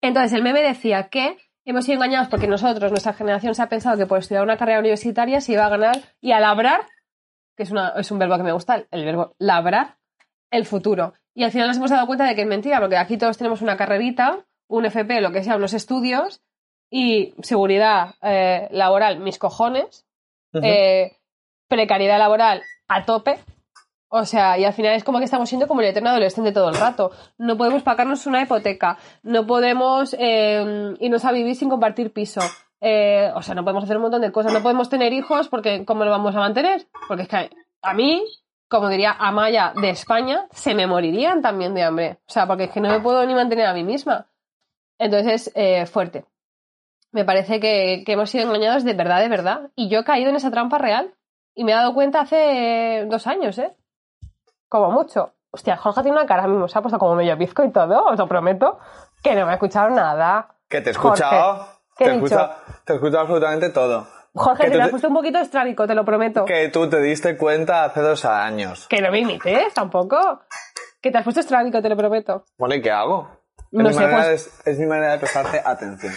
[0.00, 3.96] entonces, el meme decía que hemos sido engañados porque nosotros, nuestra generación, se ha pensado
[3.96, 6.86] que por estudiar una carrera universitaria se iba a ganar y a labrar,
[7.56, 9.96] que es, una, es un verbo que me gusta, el verbo labrar,
[10.50, 11.14] el futuro.
[11.34, 13.62] Y al final nos hemos dado cuenta de que es mentira, porque aquí todos tenemos
[13.62, 16.42] una carrerita, un FP, lo que sea, unos estudios
[16.90, 20.06] y seguridad eh, laboral, mis cojones,
[20.62, 21.16] eh,
[21.72, 23.38] precariedad laboral a tope.
[24.14, 26.68] O sea, y al final es como que estamos siendo como el eterno adolescente todo
[26.68, 27.12] el rato.
[27.38, 32.42] No podemos pagarnos una hipoteca, no podemos eh, irnos a vivir sin compartir piso.
[32.82, 34.52] eh, o sea, no podemos hacer un montón de cosas.
[34.52, 36.86] No podemos tener hijos porque ¿cómo lo vamos a mantener?
[37.08, 38.22] Porque es que a mí,
[38.68, 42.18] como diría Amaya de España, se me morirían también de hambre.
[42.28, 44.26] O sea, porque es que no me puedo ni mantener a mí misma.
[44.98, 46.26] Entonces, eh, fuerte.
[47.12, 49.70] Me parece que, que hemos sido engañados de verdad, de verdad.
[49.74, 51.14] Y yo he caído en esa trampa real.
[51.54, 53.76] Y me he dado cuenta hace dos años, ¿eh?
[54.68, 55.34] Como mucho.
[55.50, 58.18] Hostia, Jorge tiene una cara mismo, se ha puesto como medio pizco y todo, os
[58.18, 58.78] lo prometo,
[59.22, 60.48] que no me ha escuchado nada.
[60.68, 61.56] Que te he escuchado.
[61.56, 62.54] Jorge, ¿qué te, he escuchado
[62.86, 64.06] te he escuchado absolutamente todo.
[64.34, 66.46] Jorge, Que te lo has te- puesto un poquito estrábico, te lo prometo.
[66.46, 68.88] Que tú te diste cuenta hace dos años.
[68.88, 70.40] Que no me imites tampoco.
[71.02, 72.46] Que te has puesto estrábico, te lo prometo.
[72.56, 73.28] Bueno, ¿y qué hago?
[73.72, 76.14] No mi sé, pues- es mi manera de prestarte atención.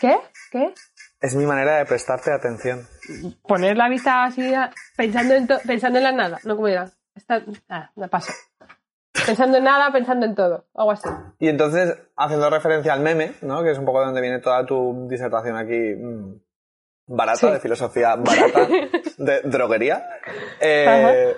[0.00, 0.16] ¿Qué?
[0.52, 0.72] ¿Qué?
[1.20, 2.86] Es mi manera de prestarte atención.
[3.42, 4.52] Poner la vista así
[4.96, 6.38] pensando en, pensando en la nada.
[6.44, 6.90] No, como era.
[7.14, 7.42] Está...
[7.68, 8.32] Ah, me paso.
[9.26, 10.66] Pensando en nada, pensando en todo.
[10.74, 11.08] Algo así.
[11.40, 13.62] Y entonces, haciendo referencia al meme, ¿no?
[13.62, 16.34] Que es un poco de donde viene toda tu disertación aquí mm,
[17.08, 17.50] barata, Sí.
[17.50, 18.68] de filosofía barata,
[19.18, 20.06] de droguería.
[20.60, 21.34] eh,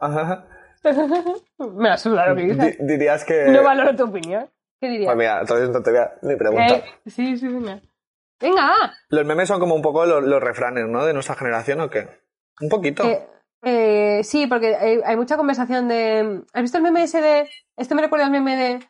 [0.00, 0.46] ajá.
[1.58, 2.76] me la suda lo que Di- dices.
[2.80, 3.46] dirías que...
[3.46, 4.48] No valoro tu opinión.
[4.80, 5.06] ¿Qué dirías?
[5.06, 6.76] Pues mira, entonces no te voy a ni preguntar.
[6.76, 7.80] Eh, sí, sí, venga.
[8.40, 8.72] Venga.
[9.08, 11.04] Los memes son como un poco los, los refranes, ¿no?
[11.04, 12.08] De nuestra generación, ¿o qué?
[12.60, 13.04] Un poquito.
[13.04, 13.26] Eh,
[13.62, 16.42] eh, sí, porque hay, hay mucha conversación de.
[16.52, 17.50] ¿Has visto el meme ese de.?
[17.76, 18.88] Este me recuerda al meme de.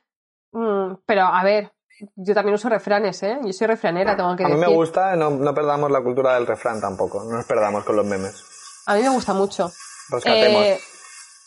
[0.52, 1.72] mm, pero a ver,
[2.16, 3.38] yo también uso refranes, ¿eh?
[3.44, 4.68] Yo soy refranera, tengo que a mí decir.
[4.68, 7.22] me gusta, no, no perdamos la cultura del refrán tampoco.
[7.24, 8.42] No nos perdamos con los memes.
[8.86, 9.70] A mí me gusta mucho.
[10.10, 10.62] Rescatemos.
[10.62, 10.80] Eh,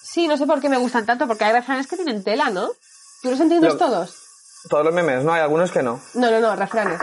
[0.02, 2.70] sí, no sé por qué me gustan tanto, porque hay refranes que tienen tela, ¿no?
[3.22, 4.24] ¿Tú los entiendes Lo- todos?
[4.70, 6.00] Todos los memes, no, hay algunos que no.
[6.16, 7.00] No, no, no, refranes.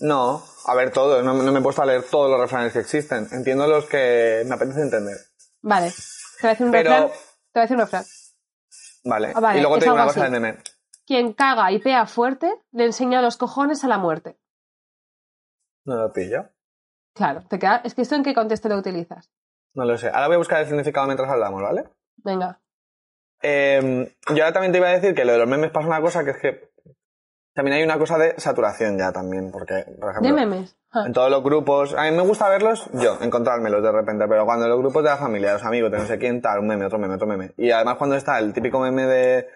[0.00, 2.80] No, a ver todos, no, no me he puesto a leer todos los refranes que
[2.80, 3.28] existen.
[3.32, 5.16] Entiendo los que me apetece entender.
[5.62, 5.90] Vale.
[5.90, 7.08] Te voy a decir un Pero- refrán.
[7.08, 8.04] Te voy a decir un refrán.
[9.04, 9.32] Vale.
[9.34, 10.30] Ah, vale, y luego te digo una cosa así.
[10.32, 10.58] del meme.
[11.06, 14.38] Quien caga y pea fuerte le enseña los cojones a la muerte.
[15.84, 16.48] No lo pillo.
[17.14, 17.80] Claro, te queda...
[17.84, 19.30] es que esto en qué contexto lo utilizas.
[19.74, 20.08] No lo sé.
[20.08, 21.84] Ahora voy a buscar el significado mientras hablamos, ¿vale?
[22.16, 22.60] Venga.
[23.42, 26.00] Eh, yo ahora también te iba a decir que lo de los memes pasa una
[26.00, 26.69] cosa que es que
[27.54, 30.76] también hay una cosa de saturación ya también, porque, por ejemplo, De memes.
[30.92, 31.04] Ah.
[31.06, 34.64] en todos los grupos, a mí me gusta verlos yo, encontrármelos de repente, pero cuando
[34.64, 36.86] en los grupos de la familia, los amigos, de no sé quién, tal, un meme,
[36.86, 37.52] otro meme, otro meme.
[37.56, 39.48] Y además cuando está el típico meme de,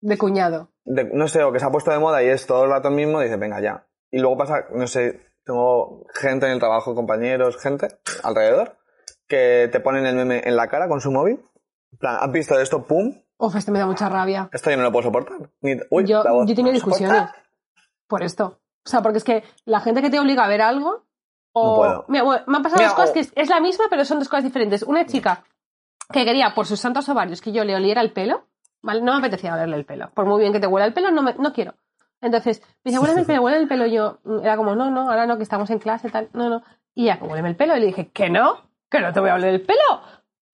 [0.00, 0.70] De cuñado.
[0.84, 2.88] de, no sé, o que se ha puesto de moda y es todo el rato
[2.88, 3.86] el mismo, dices, venga, ya.
[4.10, 7.88] Y luego pasa, no sé, tengo gente en el trabajo, compañeros, gente
[8.24, 8.76] alrededor,
[9.28, 11.40] que te ponen el meme en la cara con su móvil.
[11.92, 12.86] En plan, ¿has visto esto?
[12.86, 13.12] ¡Pum!
[13.38, 14.48] Uf, este me da mucha rabia.
[14.52, 15.50] Esto yo no lo puedo soportar.
[15.60, 17.24] Ni- uy, yo, yo he tenido discusiones
[18.06, 18.60] por esto.
[18.84, 21.04] O sea, porque es que la gente que te obliga a ver algo.
[21.52, 21.70] O...
[21.70, 22.04] No puedo.
[22.08, 24.04] Mira, bueno, me han pasado Mira, dos cosas o- que es, es la misma, pero
[24.04, 24.82] son dos cosas diferentes.
[24.82, 25.44] Una chica
[26.12, 28.44] que quería, por sus santos ovarios, que yo le oliera el pelo.
[28.82, 29.00] ¿vale?
[29.02, 30.10] No me apetecía olerle el pelo.
[30.14, 31.74] Por muy bien que te huela el pelo, no, me- no quiero.
[32.20, 33.86] Entonces, me dice, huéleme el pelo, huéleme el pelo.
[33.86, 36.28] Yo, mm, era como, no, no, ahora no, que estamos en clase, tal.
[36.32, 36.62] No, no.
[36.94, 37.76] Y ya, huéleme el pelo.
[37.76, 39.80] Y le dije, que no, que no te voy a oler el pelo.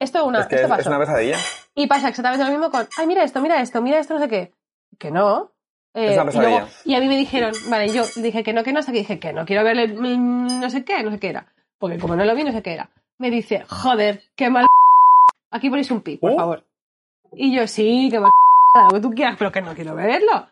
[0.03, 0.81] Esto, una, Es que esto es, pasó.
[0.83, 1.39] es una pesadilla.
[1.75, 4.29] Y pasa exactamente lo mismo con, ay, mira esto, mira esto, mira esto, no sé
[4.29, 4.53] qué.
[4.99, 5.53] Que no.
[5.95, 6.51] Eh, Es una y, pesadilla.
[6.51, 8.99] luego- y a mí me dijeron, vale, yo dije que no, que no, hasta que
[8.99, 11.47] dije que no quiero verle mm, no sé qué, no sé qué era.
[11.79, 12.91] Porque como no lo vi, no sé qué era.
[13.19, 14.67] Me dice, joder, qué mal.
[15.51, 16.37] Aquí ponéis un pi, por Uh.
[16.37, 16.65] favor.
[17.33, 18.31] Y yo, sí, qué mal.
[18.85, 20.49] Lo que tú quieras, pero que no quiero verlo.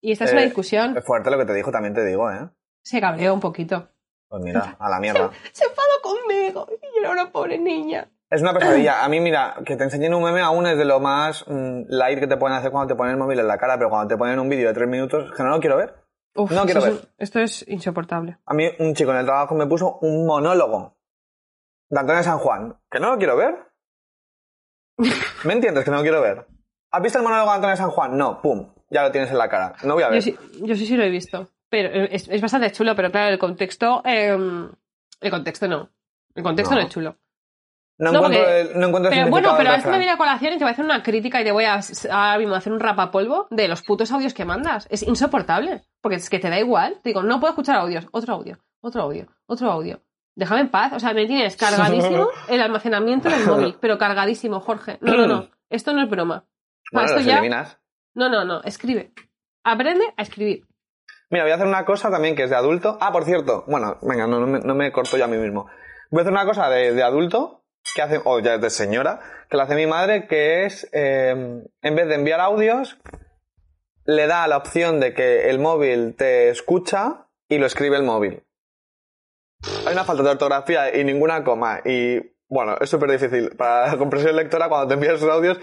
[0.00, 0.96] Y esta es una Eh, discusión.
[0.96, 2.48] Es fuerte lo que te dijo, también te digo, ¿eh?
[2.82, 3.88] Se cabreó un poquito.
[4.28, 5.30] Pues mira, a la mierda.
[5.52, 6.66] Se enfadó conmigo.
[6.70, 8.08] Y yo era una pobre niña.
[8.32, 9.04] Es una pesadilla.
[9.04, 12.18] A mí, mira, que te enseñen un meme aún es de lo más mm, light
[12.18, 14.16] que te pueden hacer cuando te ponen el móvil en la cara, pero cuando te
[14.16, 15.94] ponen un vídeo de tres minutos, que no lo quiero ver.
[16.34, 16.92] Uf, No quiero ver.
[16.92, 18.38] es- esto es insoportable.
[18.46, 20.96] A mí, un chico en el trabajo me puso un monólogo
[21.90, 23.54] de Antonio San Juan, que no lo quiero ver.
[25.44, 25.84] ¿Me entiendes?
[25.84, 26.46] Que no lo quiero ver.
[26.90, 28.16] ¿Has visto el monólogo de Antonio San Juan?
[28.16, 29.74] No, pum, ya lo tienes en la cara.
[29.84, 30.16] No voy a ver.
[30.16, 31.48] Yo sí, yo sí, sí lo he visto.
[31.68, 34.02] Pero es, es bastante chulo, pero claro, el contexto.
[34.04, 34.36] eh,
[35.20, 35.90] el contexto no.
[36.34, 36.86] El contexto no, No.
[36.86, 37.16] es chulo.
[38.02, 40.16] No, No, encuentro, porque- el, no encuentro el Pero bueno, pero esto me viene a
[40.16, 42.72] colación y te voy a hacer una crítica y te voy a ahora mismo hacer
[42.72, 44.88] un rapapolvo de los putos audios que mandas.
[44.90, 45.82] Es insoportable.
[46.00, 46.94] Porque es que te da igual.
[47.02, 48.08] Te digo, no puedo escuchar audios.
[48.10, 50.02] Otro audio, otro audio, otro audio.
[50.34, 50.92] Déjame en paz.
[50.94, 53.76] O sea, me tienes cargadísimo el almacenamiento del móvil.
[53.80, 54.98] Pero cargadísimo, Jorge.
[55.00, 55.48] No, no, no.
[55.70, 56.44] Esto no es broma.
[56.90, 57.78] Bueno, esto ya- eliminas.
[58.14, 58.62] No, no, no.
[58.64, 59.12] Escribe.
[59.64, 60.66] Aprende a escribir.
[61.30, 62.98] Mira, voy a hacer una cosa también que es de adulto.
[63.00, 65.66] Ah, por cierto, bueno, venga, no, no me, no me corto yo a mí mismo.
[66.10, 67.61] Voy a hacer una cosa de, de adulto,
[67.94, 71.30] que hace, o ya de señora, que la hace mi madre, que es, eh,
[71.82, 72.98] en vez de enviar audios,
[74.04, 78.42] le da la opción de que el móvil te escucha y lo escribe el móvil.
[79.86, 81.80] Hay una falta de ortografía y ninguna coma.
[81.84, 82.18] Y
[82.48, 83.50] bueno, es súper difícil.
[83.56, 85.60] Para la compresión lectora, cuando te envías los audios,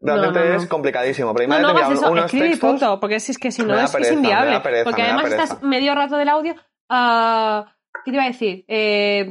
[0.00, 0.56] realmente No, no, no.
[0.56, 1.32] es complicadísimo.
[1.34, 2.70] Pero mi madre te envía unos escribe y textos.
[2.70, 4.60] punto, porque si es que si no es, es pereza, inviable.
[4.60, 6.54] pereza, porque además estás medio rato del audio.
[6.90, 8.64] ah, ¿qué te iba a decir?
[8.68, 9.30] Eh,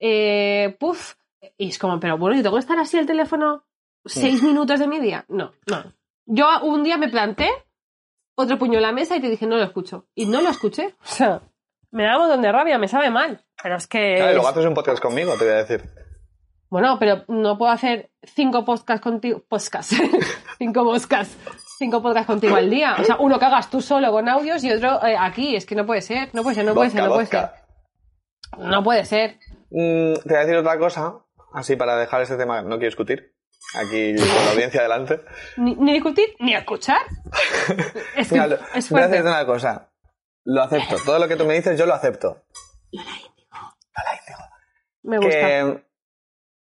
[0.00, 1.14] eh, puf.
[1.58, 3.64] Y es como, pero bueno, ¿yo tengo que estar así el teléfono
[4.04, 5.24] seis minutos de mi día?
[5.28, 5.92] No, no.
[6.26, 7.48] Yo un día me planté,
[8.34, 10.06] otro puño en la mesa y te dije, no lo escucho.
[10.14, 10.94] Y no lo escuché.
[11.02, 11.42] O sea,
[11.90, 13.44] me da un montón de rabia, me sabe mal.
[13.62, 14.14] Pero es que...
[14.16, 15.82] Claro, y luego haces un podcast conmigo, te voy a decir.
[16.70, 19.42] Bueno, pero no puedo hacer cinco podcasts contigo.
[19.46, 19.94] Podcasts.
[20.58, 21.36] cinco podcasts.
[21.76, 22.96] Cinco podcasts contigo al día.
[22.98, 25.54] O sea, uno que hagas tú solo con audios y otro eh, aquí.
[25.54, 26.30] Es que no puede ser.
[26.32, 27.50] No puede ser, no puede ser, no puede ser.
[28.56, 29.38] No puede ser.
[29.70, 31.18] Mm, te voy a decir otra cosa,
[31.54, 33.34] así para dejar este tema, no quiero discutir.
[33.74, 35.20] Aquí con la audiencia delante.
[35.56, 37.00] Ni, ni discutir ni escuchar.
[38.16, 39.90] Es, que Mira, lo- es voy a decirte una cosa.
[40.44, 40.96] Lo acepto.
[41.06, 42.42] Todo lo que tú me dices, yo lo acepto.
[45.02, 45.30] Me gusta.
[45.30, 45.84] Que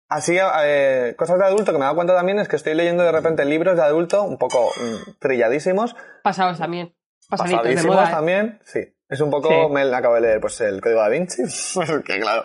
[0.10, 3.04] así, eh, cosas de adulto que me he dado cuenta también es que estoy leyendo
[3.04, 6.96] de repente libros de adulto un poco mm, trilladísimos, Pasados también.
[7.30, 8.08] Pasaditos de pasadísimos.
[8.10, 8.12] ¿eh?
[8.12, 8.60] también.
[8.66, 8.97] Sí.
[9.10, 9.74] Es un poco, Sí.
[9.74, 11.44] me acabo de leer pues el Código da Vinci,
[12.06, 12.44] que claro,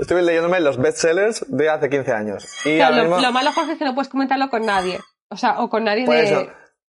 [0.00, 2.46] estuve leyéndome los bestsellers de hace 15 años.
[2.64, 5.00] Y Claro, lo, mismo, lo malo, Jorge, es que no puedes comentarlo con nadie.
[5.30, 6.22] O sea, o con nadie por de...
[6.24, 6.46] eso,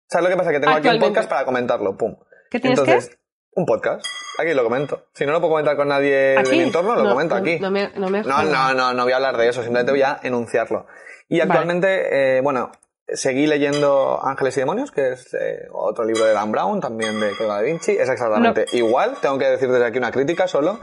[0.08, 0.52] ¿sabes lo que pasa?
[0.52, 2.16] Que tengo aquí un podcast para comentarlo, pum.
[2.52, 3.18] ¿Qué tienes Entonces,
[3.54, 4.06] un podcast,
[4.40, 5.08] aquí lo comento.
[5.14, 6.52] Si no lo puedo comentar con nadie ¿Aquí?
[6.52, 7.60] de mi entorno, lo No, comento no, aquí.
[7.60, 8.46] no me- no me no, jodas.
[8.50, 10.86] no, no, no voy a hablar de eso, simplemente voy a enunciarlo.
[11.28, 12.72] Y actualmente, eh, bueno,
[13.13, 17.32] seguí leyendo Ángeles y Demonios, que es eh, otro libro de Dan Brown, también de
[17.32, 17.91] Código da Vinci.
[17.91, 19.17] Es exactamente igual.
[19.21, 20.80] Tengo que decir desde aquí una crítica solo.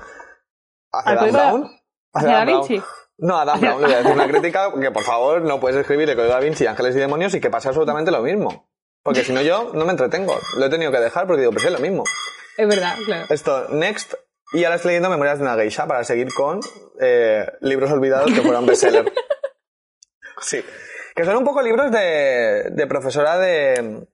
[0.93, 1.71] Hacia ¿Al Dan Brown.
[2.13, 2.77] ¿Hacia Vinci?
[2.79, 2.91] Brown.
[3.19, 5.79] No, a Dan Brown le voy a decir una crítica que por favor no puedes
[5.79, 8.69] escribir el Código da Vinci, Ángeles y Demonios y que pase absolutamente lo mismo.
[9.03, 10.39] Porque si no yo no me entretengo.
[10.57, 12.05] Lo he tenido que dejar porque digo, pues es lo mismo.
[12.57, 13.27] Es verdad, claro.
[13.31, 14.15] Esto, next.
[14.53, 16.61] Y ahora estoy leyendo Memorias de una geisha para seguir con
[17.01, 19.13] eh, libros olvidados que fueron bestseller.
[20.41, 20.65] sí.
[21.19, 24.07] Que son un poco libros de, de profesora de,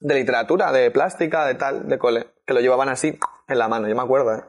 [0.00, 2.26] de literatura, de plástica, de tal, de cole.
[2.46, 4.42] Que lo llevaban así en la mano, yo me acuerdo, ¿eh?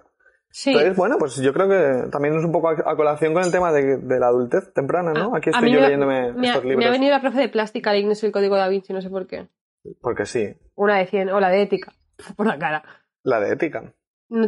[0.51, 0.69] Sí.
[0.71, 3.73] Entonces, bueno, pues yo creo que también es un poco a, colación con el tema
[3.73, 5.35] de, de la adultez temprana, ¿no?
[5.35, 6.87] Aquí estoy yo me- leyéndome me ha, estos me libros.
[6.87, 9.49] ha venido la profe de plástica leyéndose el código da Vinci, no sé por qué.
[10.01, 11.91] Porque sí, Una de 100, o la de ética.
[12.37, 12.83] Por la cara.
[13.23, 13.93] la de ética.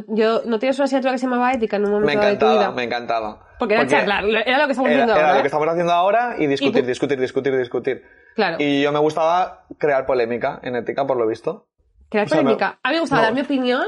[0.09, 2.37] Yo, ¿No tienes una asignatura que se llamaba ética en un momento Me dado de
[2.37, 2.75] tu encantaba, vida?
[2.75, 3.47] me encantaba.
[3.59, 5.33] Porque era charlar, era lo que estamos Era, haciendo era ahora.
[5.33, 5.41] lo ¿eh?
[5.41, 8.03] que estamos haciendo ahora y discutir, discutir, discutir, discutir.
[8.35, 8.57] Claro.
[8.59, 11.67] Y yo me gustaba crear polémica en ética, por lo visto.
[12.09, 12.79] Crear o sea, polémica.
[12.83, 13.25] A mí me gustaba no.
[13.27, 13.83] dar mi opinión,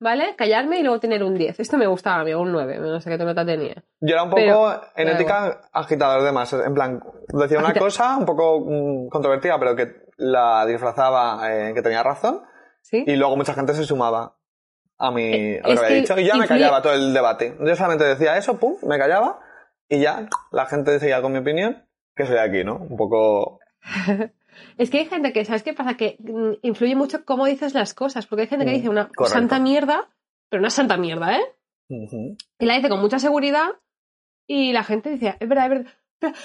[0.00, 0.34] ¿vale?
[0.36, 1.58] Callarme y luego tener un 10.
[1.60, 2.78] Esto me gustaba, amigo, un 9.
[2.80, 3.82] No sé qué nota tenía.
[4.00, 6.66] Yo era un poco, Pero, en ética, agitador de masas.
[6.66, 11.80] En plan, decía una cosa un poco mm, controvertida, pero que la disfrazaba eh, que
[11.80, 12.42] tenía razón.
[12.82, 13.02] ¿Sí?
[13.06, 14.36] Y luego mucha gente se sumaba
[14.98, 16.18] a, mi, Eh, a lo que había dicho.
[16.18, 17.56] Y yo me callaba todo el debate.
[17.60, 19.40] Yo solamente decía eso, pum, me callaba.
[19.88, 22.76] Y ya, la gente seguía con mi opinión, que soy aquí, ¿no?
[22.76, 23.58] Un poco...
[24.78, 25.96] Es que hay gente que, ¿sabes qué pasa?
[25.96, 28.26] Que mm, influye mucho cómo dices las cosas.
[28.28, 29.26] Porque hay gente que Mm, dice una correcto.
[29.26, 30.08] santa mierda,
[30.48, 31.44] pero una santa mierda, ¿eh?
[31.88, 33.70] Y la dice con mucha seguridad
[34.46, 35.92] y la gente dice, es verdad, es verdad.
[36.20, 36.36] Pero-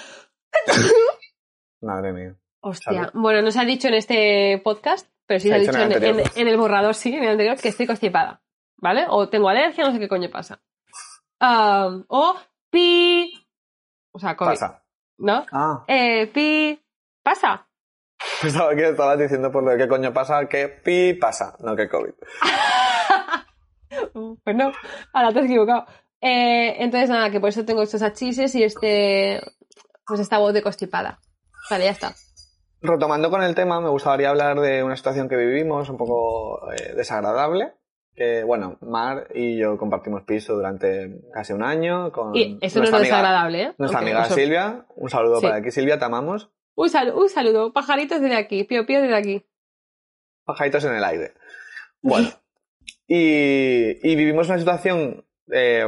[1.82, 2.36] Madre mía.
[2.62, 2.92] Hostia.
[2.92, 3.10] Salud.
[3.14, 5.82] Bueno, no se ha dicho en este podcast, pero sí se ha dicho en, el
[5.94, 6.20] anterior.
[6.34, 8.42] en- en el borrador, sí, en el anterior, que estoy constipada.
[8.78, 9.06] ¿Vale?
[9.08, 10.60] O tengo alergia, no sé qué coño pasa.
[12.08, 12.36] O
[12.68, 13.32] pi.
[14.12, 14.50] O sea, COVID.
[14.50, 14.82] Pasa.
[15.18, 15.46] ¿No?
[15.52, 16.82] Ah, Eh, pi.
[17.22, 17.68] Pasa.
[18.42, 21.88] pensaba que estabas diciendo por lo de qué coño pasa, que pi pasa, no que
[21.88, 22.10] COVID.
[24.44, 24.72] Pues no,
[25.12, 25.86] ahora te has equivocado.
[26.20, 29.40] Eh, entonces, nada, que por eso tengo estos achises y este.
[30.06, 31.20] Pues esta voz de constipada.
[31.70, 32.14] Vale, ya está.
[32.82, 36.94] Retomando con el tema, me gustaría hablar de una situación que vivimos un poco eh,
[36.94, 37.74] desagradable.
[38.14, 42.84] Que, bueno, Mar y yo compartimos piso durante casi un año con Y eso no
[42.86, 43.74] es desagradable, ¿eh?
[43.78, 44.86] nuestra amiga eso- Silvia.
[44.96, 45.46] Un saludo Sí.
[45.46, 46.50] para aquí, Silvia, te amamos.
[46.74, 49.46] Un, sal- un saludo, pajaritos desde aquí, pío pío desde aquí.
[50.44, 51.34] Pajaritos en el aire.
[52.02, 52.28] Bueno,
[53.06, 55.86] y, y vivimos una situación eh,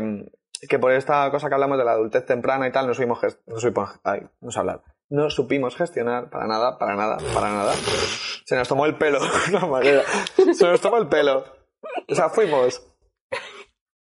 [0.68, 3.56] que por esta cosa que hablamos de la adultez temprana y tal, no supimos, no
[3.58, 7.74] supimos, ay, no sé hablar, no supimos gestionar para nada, para nada, para nada.
[8.44, 9.18] Se nos tomó el pelo
[9.50, 10.02] una manera.
[10.54, 11.44] Se nos tomó el pelo.
[12.08, 12.82] O sea, fuimos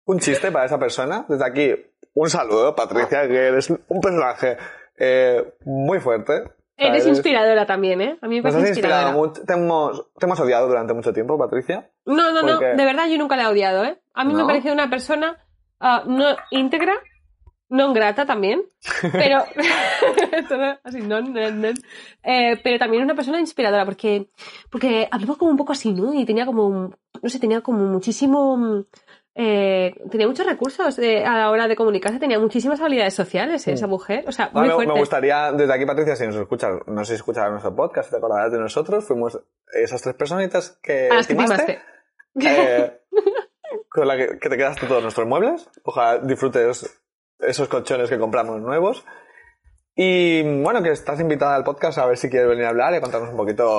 [0.05, 1.25] un chiste para esa persona.
[1.29, 1.75] Desde aquí,
[2.15, 4.57] un saludo, Patricia, que eres un personaje
[4.99, 6.45] eh, muy fuerte.
[6.77, 8.19] Eres inspiradora también, ¿eh?
[8.23, 9.13] A mí me Nos parece has inspiradora.
[9.13, 9.43] mucho.
[9.45, 11.91] Te hemos, te hemos odiado durante mucho tiempo, Patricia.
[12.05, 13.99] No, no, no, Porque- de verdad yo nunca la he odiado, ¿eh?
[14.15, 14.47] A mí me ¿No?
[14.47, 15.45] parece una persona
[15.81, 16.93] ah, no íntegra,
[17.69, 18.63] no grata también,
[19.13, 19.45] pero
[20.85, 21.69] así, no, no, no.
[22.23, 24.29] Eh, pero también una persona inspiradora porque
[24.71, 26.13] porque hablaba como un poco así, ¿no?
[26.15, 26.91] Y tenía como
[27.23, 28.85] no sé, tenía como muchísimo mm,
[29.41, 33.73] eh, tenía muchos recursos de- a la hora de comunicarse, tenía muchísimas habilidades sociales, ¿eh?
[33.73, 34.93] esa mujer, o sea, muy fuerte.
[34.93, 38.17] me gustaría, desde aquí, Patricia, si nos escuchas, no sé si escucharás nuestro podcast, te
[38.17, 39.39] acordarás de nosotros, fuimos
[39.73, 41.81] esas tres personitas que a que estimaste,
[42.35, 42.83] timaste.
[42.85, 43.01] eh,
[43.89, 45.69] con la que, que te quedaste todos nuestros muebles.
[45.85, 47.01] Ojalá disfrutes
[47.41, 49.05] esos colchones que compramos nuevos.
[49.95, 53.01] Y bueno, que estás invitada al podcast a ver si quieres venir a hablar y
[53.01, 53.79] contarnos un poquito.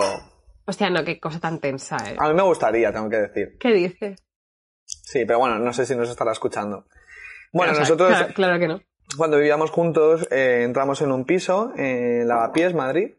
[0.66, 2.16] Hostia, no, qué cosa tan tensa, ¿eh?
[2.20, 3.58] A mí me gustaría, tengo que decir.
[3.60, 4.22] ¿Qué dices?
[4.86, 6.86] Sí, pero bueno, no sé si nos estará escuchando.
[7.54, 8.82] Bueno, O sea, nosotros Claro, claro que no.
[9.18, 13.16] cuando vivíamos juntos eh, entramos en un piso en Lavapiés, Madrid.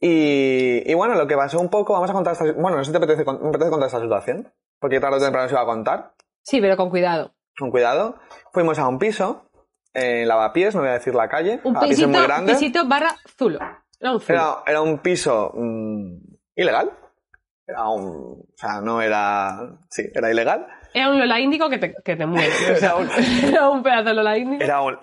[0.00, 2.86] Y, y bueno, lo que pasó un poco, vamos a contar esta Bueno, no sé
[2.86, 5.66] si te apetece, me apetece contar esta situación, porque tarde o temprano se iba a
[5.66, 6.14] contar.
[6.42, 7.34] Sí, pero con cuidado.
[7.58, 8.18] Con cuidado.
[8.52, 9.50] Fuimos a un piso
[9.92, 11.60] en Lavapiés, no voy a decir la calle.
[11.64, 12.52] Un pisito, muy grande.
[12.52, 13.58] pisito barra zulo.
[14.00, 14.38] Era un zulo.
[14.38, 16.16] Era, era un piso mm,
[16.56, 16.90] ilegal.
[17.66, 18.06] Era un.
[18.06, 19.78] O sea, no era.
[19.90, 20.66] Sí, era ilegal.
[20.92, 22.48] Era un Lola Índigo que te, que te muere.
[22.72, 23.10] O sea, Era un-
[23.44, 24.62] era un pedazo de Lola Índigo.
[24.62, 24.98] Era un.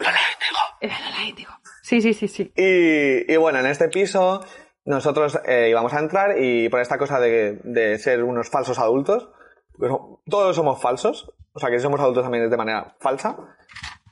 [0.82, 1.52] Era Lola Índigo.
[1.82, 2.52] Sí, sí, sí, sí.
[2.56, 4.42] Y, y bueno, en este piso
[4.84, 9.30] nosotros eh, íbamos a entrar y por esta cosa de, de ser unos falsos adultos,
[9.78, 13.36] porque so- todos somos falsos, o sea que somos adultos también de manera falsa.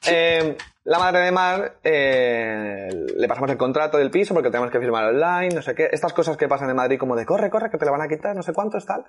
[0.08, 4.79] eh, la madre de Mar eh, le pasamos el contrato del piso porque tenemos que
[4.79, 7.69] firmar online, no sé qué, estas cosas que pasan en Madrid como de corre, corre,
[7.69, 9.05] que te lo van a quitar, no sé cuántos, tal.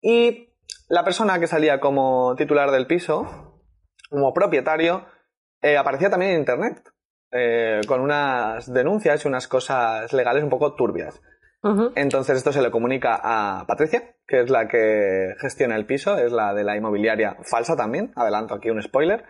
[0.00, 0.48] Y
[0.88, 3.60] la persona que salía como titular del piso,
[4.08, 5.04] como propietario,
[5.60, 6.82] eh, aparecía también en internet
[7.86, 11.22] con unas denuncias y unas cosas legales un poco turbias.
[11.94, 16.32] Entonces esto se le comunica a Patricia, que es la que gestiona el piso, es
[16.32, 19.24] la de la inmobiliaria falsa también, adelanto aquí un spoiler,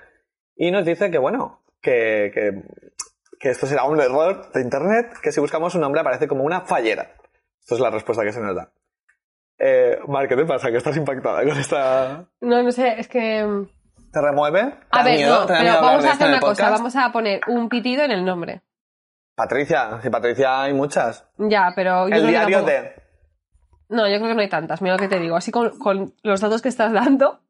[0.57, 2.63] y nos dice que bueno, que, que,
[3.39, 6.63] que esto será un error de internet, que si buscamos un nombre aparece como una
[6.63, 7.13] fallera.
[7.61, 8.73] Esto es la respuesta que se nos da.
[9.59, 10.71] Eh, Mar, ¿qué te pasa?
[10.71, 12.27] Que estás impactada con esta...
[12.41, 13.45] No, no sé, es que...
[13.45, 13.69] mm,
[14.11, 14.63] ¿Te remueve?
[14.91, 15.41] ¿Te A ver, miedo?
[15.41, 16.79] no, ¿Te da pero vamos a hacer una cosa, podcast?
[16.79, 18.63] vamos a poner un pitido en el nombre.
[19.35, 21.27] Patricia, si Patricia hay muchas.
[21.39, 23.03] Ya, pero yo el creo que diario tampoco- de...
[23.89, 25.37] No, yo creo que no hay tantas, mira lo que te digo.
[25.37, 27.41] Así con, con los datos que estás dando.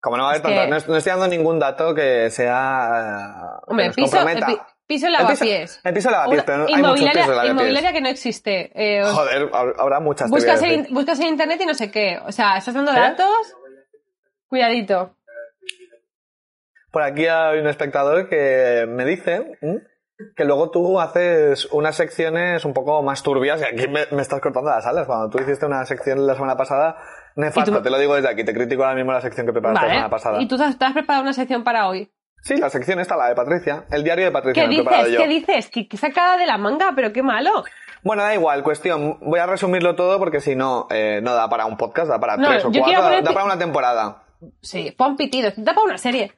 [0.00, 3.60] Como no va a haber que- tantas, no, no estoy dando ningún dato que sea...
[3.64, 4.46] que Hombre, nos piso, el comprometa.
[4.46, 5.80] pi- piso en El piso- lavapiés.
[5.84, 7.52] El piso lavapiés, pero hay muchos inmobiliaria, pisos lavapiés.
[7.54, 8.70] inmobiliaria que no existe.
[8.74, 10.30] Eh, os- Joder, hab- habrá muchas.
[10.30, 12.18] buscas, en, buscas en internet y no sé qué.
[12.24, 12.96] O sea, estás dando ¿Eh?
[12.96, 13.54] datos.
[14.48, 15.16] Cuidadito.
[16.90, 19.58] Por aquí hay un espectador que me dice.
[20.36, 24.40] Que luego tú haces unas secciones un poco más turbias y aquí me, me estás
[24.40, 25.06] cortando las alas.
[25.06, 26.96] Cuando tú hiciste una sección la semana pasada,
[27.36, 29.80] nefasta, tú- te lo digo desde aquí, te critico ahora mismo la sección que preparaste
[29.80, 29.94] la Vale.
[29.94, 30.40] semana pasada.
[30.42, 32.10] Y tú te has, preparado una sección para hoy.
[32.42, 35.12] Sí, la sección está, la de Patricia, el diario de Patricia ¿Qué me he dices?
[35.12, 35.18] yo.
[35.20, 35.68] ¿Qué dices?
[35.70, 36.92] ¿Que que sacada de la manga?
[36.96, 37.64] Pero qué malo.
[38.02, 39.18] Bueno, da igual, cuestión.
[39.20, 42.38] Voy a resumirlo todo porque si no, eh, no da para un podcast, da para
[42.38, 44.22] No, tres o cuatro, da pi- para una temporada.
[44.62, 45.52] Sí, pon pitidos.
[45.58, 46.32] Da para una serie.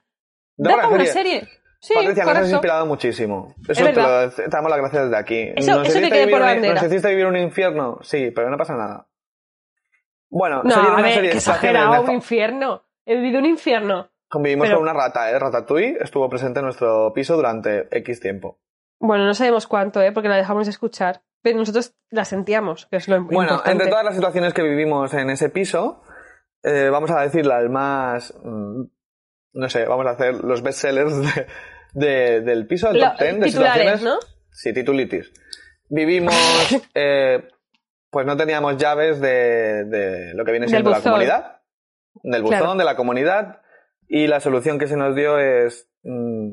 [0.56, 1.48] Da Da para para una serie.
[1.82, 3.54] Sí, Patricia, nos has inspirado muchísimo.
[3.68, 4.24] Eso te, verdad.
[4.26, 5.52] lo, te damos las gracias desde aquí.
[5.56, 6.62] Eso- ¿Nos eso hiciste vivir por un-.
[6.74, 7.98] ¿Nos hiciste vivir un infierno?
[8.02, 9.08] Sí, pero no pasa nada.
[10.30, 12.84] Bueno, No, se viene a una ver, serie que exagerado, un infierno.
[13.04, 14.08] He vivido un infierno.
[14.28, 15.38] Convivimos pero- con una rata, ¿eh?
[15.38, 18.60] Ratatouille estuvo presente en nuestro piso durante X tiempo.
[19.00, 20.12] Bueno, no sabemos cuánto, ¿eh?
[20.12, 21.22] Porque la dejamos de escuchar.
[21.42, 23.72] Pero nosotros la sentíamos, que es lo Bueno, importante.
[23.72, 26.02] entre todas las situaciones que vivimos en ese piso,
[26.62, 28.32] eh, vamos a decir las más.
[28.44, 28.82] mm,
[29.54, 31.46] no sé, vamos a hacer los bestsellers de,
[31.92, 34.02] de- del piso, el Lo- top 10 de situaciones.
[34.02, 34.18] ¿no?
[34.50, 35.32] Sí, titulitis.
[35.88, 36.34] Vivimos.
[36.94, 37.48] eh,
[38.10, 41.60] pues no teníamos llaves de, de lo que viene Del siendo la comunidad.
[42.22, 42.74] Del buzón, Claro.
[42.76, 43.62] de la comunidad.
[44.08, 45.88] Y la solución que se nos dio es.
[46.02, 46.52] mm,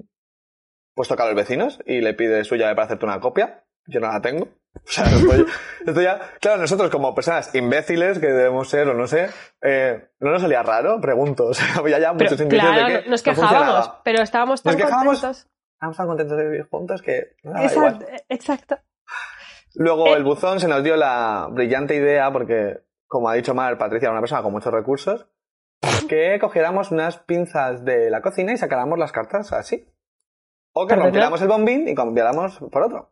[0.96, 3.64] pues tocar a los vecinos y le pide su llave para hacerte una copia.
[3.88, 4.50] Yo no la tengo.
[4.76, 5.46] O sea, estoy,
[5.86, 6.20] estoy ya.
[6.40, 9.30] Claro, nosotros como personas imbéciles que debemos ser o no sé,
[9.62, 11.00] eh, ¿no nos salía raro?
[11.02, 11.48] Pregunto.
[11.48, 14.64] O sea, había ya Pero, muchos indicios claro, de que nos no quejábamos, pero estábamos
[14.64, 15.48] tan Nos quejábamos contentos.
[15.74, 17.94] Estábamos tan contentos de vivir juntos que no daba igual.
[17.96, 18.80] Exacto, exacto.
[19.76, 20.14] Luego Eh.
[20.14, 24.14] el buzón se nos dio la brillante idea, porque, como ha dicho Mar, Patricia era
[24.14, 25.28] una persona con muchos recursos,
[26.08, 29.88] que cogiéramos unas pinzas de la cocina y sacáramos las cartas así.
[30.74, 33.12] O que rompiéramos el bombín y cambiáramos por otro.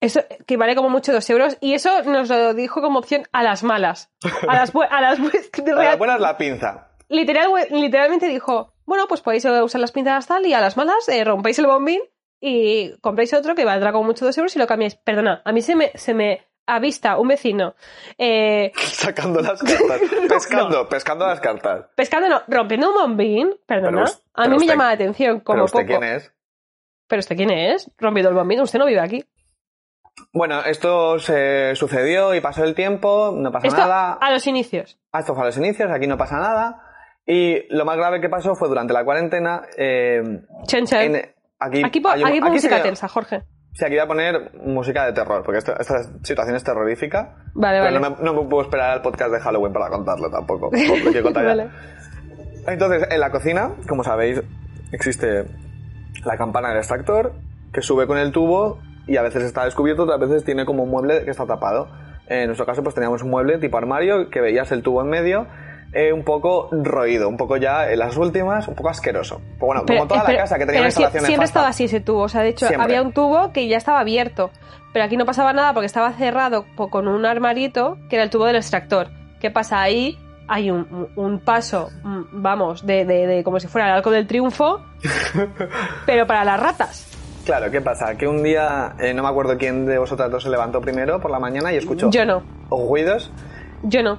[0.00, 3.42] Eso que vale como mucho dos euros y eso nos lo dijo como opción a
[3.42, 4.12] las malas.
[4.46, 5.28] A las, bu- a las bu-
[5.62, 6.88] A real- las buenas la pinza.
[7.08, 11.08] literal, literalmente dijo, bueno, pues podéis eh, usar las pinzas tal y a las malas
[11.08, 12.00] eh, rompéis el bombín
[12.40, 14.94] y compráis otro que valdrá como mucho dos euros y lo cambiáis.
[14.94, 17.74] Perdona, a mí se me, se me avista un vecino
[18.18, 20.00] eh, Sacando las cartas.
[20.28, 21.86] pescando, pescando las cartas.
[21.96, 24.04] pescando, no, rompiendo un bombín, perdona.
[24.04, 25.98] Pero a mí me usted- llama la atención como Pero usted poco.
[25.98, 26.32] quién es.
[27.08, 27.90] ¿Pero usted quién es?
[27.98, 29.24] Rompiendo el bombín, usted no vive aquí.
[30.32, 34.12] Bueno, esto se sucedió y pasó el tiempo, no pasa Esto nada.
[34.14, 34.98] a los inicios.
[35.12, 36.82] Ah, esto fue a los inicios, aquí no pasa nada.
[37.26, 39.62] Y lo más grave que pasó fue durante la cuarentena.
[39.76, 40.22] eh,
[40.66, 41.14] Chen, chen.
[41.16, 43.42] en- aquí, aquí po- un- aquí música tensa, Jorge.
[43.74, 47.36] Sí, aquí voy a poner música de terror, porque esta, esta situación es terrorífica.
[47.54, 48.00] Vale, pero vale.
[48.00, 50.70] no me, no me puedo esperar al podcast de Halloween para contarlo tampoco.
[51.22, 51.44] Contar.
[51.46, 51.70] Vale.
[52.66, 54.42] Entonces, en la cocina, como sabéis,
[54.92, 55.44] existe
[56.24, 57.32] la campana del extractor
[57.72, 60.90] que sube con el tubo y a veces está descubierto, otras veces tiene como un
[60.90, 61.88] mueble que está tapado.
[62.28, 65.46] En nuestro caso, pues teníamos un mueble tipo armario que veías el tubo en medio,
[65.94, 69.40] eh, un poco roído, un poco ya en las últimas, un poco asqueroso.
[69.58, 71.68] Pues bueno, Pero- como toda pero- la casa que tenía pero sie- instalaciones siempre estaba
[71.68, 72.20] así ese tubo.
[72.24, 72.84] O sea, de hecho, Siempre.
[72.84, 74.50] había un tubo que ya estaba abierto.
[74.92, 78.44] Pero aquí no pasaba nada porque estaba cerrado con un armarito que era el tubo
[78.44, 79.08] del extractor.
[79.40, 80.18] ¿Qué pasa ahí?
[80.48, 84.26] Hay un, un paso, mm, vamos, de, de- de como si fuera el arco del
[84.26, 84.80] triunfo,
[86.06, 87.17] pero para las ratas.
[87.48, 88.14] Claro, ¿qué pasa?
[88.14, 91.30] Que un día, eh, no me acuerdo quién de vosotras dos se levantó primero por
[91.30, 93.30] la mañana y escuchó Yo no, ruidos.
[93.84, 94.18] yo no.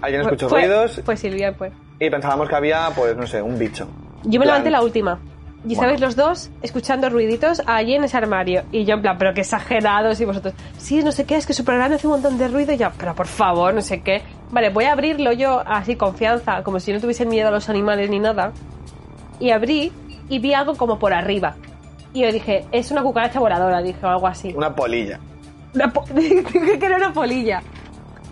[0.00, 1.72] Alguien escuchó fue- ruidos Fue Silvia, pues.
[2.00, 3.86] y pensábamos que había, pues no sé, un bicho.
[4.24, 5.20] Yo me Plan- levanté la última.
[5.64, 5.92] Y Bueno.
[5.92, 8.64] estabais los dos escuchando ruiditos allí en ese armario.
[8.72, 10.20] Y yo en plan, pero qué exagerados.
[10.20, 12.72] Y vosotros, sí, no sé qué, es que su programa hace un montón de ruido.
[12.72, 14.22] Y yo, pero por favor, no sé qué.
[14.50, 17.68] Vale, voy a abrirlo yo así, confianza, como si yo no tuviese miedo a los
[17.68, 18.50] animales ni nada.
[19.38, 19.92] Y abrí
[20.28, 21.54] y vi algo como por arriba.
[22.16, 24.52] Y yo dije, es una cucaracha voladora, dije, o algo así.
[24.56, 25.20] Una polilla.
[25.74, 27.60] Una po- Dije que era una polilla.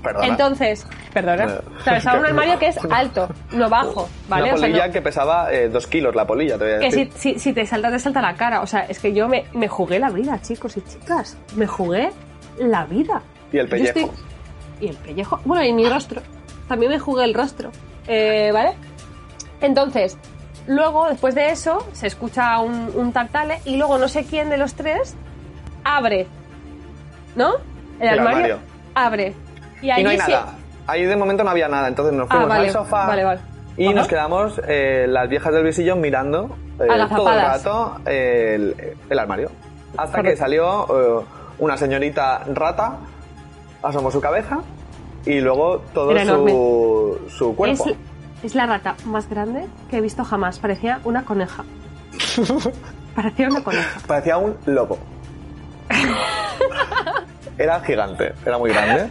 [0.02, 0.26] Perdona.
[0.26, 1.46] Entonces, perdona.
[1.84, 2.18] No.
[2.18, 4.44] Un armario que es alto, no bajo, ¿vale?
[4.44, 6.78] Una O sea, polilla no- que pesaba eh, dos kilos, la polilla, te voy a
[6.78, 8.62] que si, si, si te salta, te salta la cara.
[8.62, 11.36] O sea, es que yo me, me jugué la vida, chicos y chicas.
[11.54, 12.10] Me jugué
[12.58, 13.20] la vida.
[13.52, 13.98] Y el pellejo.
[13.98, 14.10] estoy-
[14.80, 15.40] Y el pellejo.
[15.44, 16.22] Bueno, y mi rostro.
[16.68, 17.70] También me jugué el rostro.
[18.08, 18.72] Eh, ¿Vale?
[19.60, 20.16] Entonces,
[20.66, 24.56] luego, después de eso, se escucha un, un tartale y luego no sé quién de
[24.58, 25.14] los tres
[25.84, 26.26] abre.
[27.36, 27.54] ¿No?
[28.00, 28.58] El, El armario, armario.
[28.94, 29.34] abre.
[29.82, 30.54] Y, Y no hay se- nada.
[30.86, 33.40] Ahí de momento no había nada, entonces nos Ah, fuimos vale, al sofá vale, vale.
[33.76, 33.94] y Ajá.
[33.94, 39.50] nos quedamos eh, las viejas del visillo mirando eh, todo el rato el, el armario.
[39.96, 41.24] Hasta que salió eh,
[41.58, 42.98] una señorita rata,
[43.82, 44.58] asomó su cabeza
[45.24, 47.88] y luego todo Era su, su cuerpo.
[47.88, 47.96] Es,
[48.44, 50.58] es la rata más grande que he visto jamás.
[50.58, 51.64] Parecía una coneja.
[53.16, 54.00] Parecía una coneja.
[54.06, 54.98] Parecía un lobo.
[57.56, 59.08] Era gigante, era muy grande.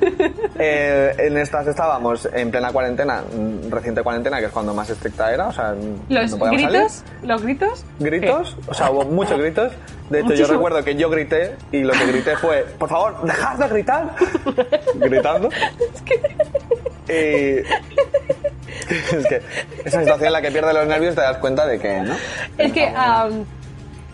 [0.59, 5.33] Eh, en estas estábamos en plena cuarentena, mm, reciente cuarentena, que es cuando más estricta
[5.33, 5.73] era, o sea,
[6.09, 6.67] Los no salir.
[6.69, 7.85] gritos, los gritos.
[7.99, 9.71] gritos, o sea, hubo muchos gritos.
[10.09, 13.57] De hecho, yo recuerdo que yo grité y lo que grité fue, por favor, dejad
[13.57, 14.13] de gritar.
[14.95, 15.49] Gritando.
[17.07, 17.63] Y...
[19.11, 19.41] es que
[19.85, 22.15] esa situación en la que pierdes los nervios te das cuenta de que, ¿no?
[22.57, 23.45] Es que am,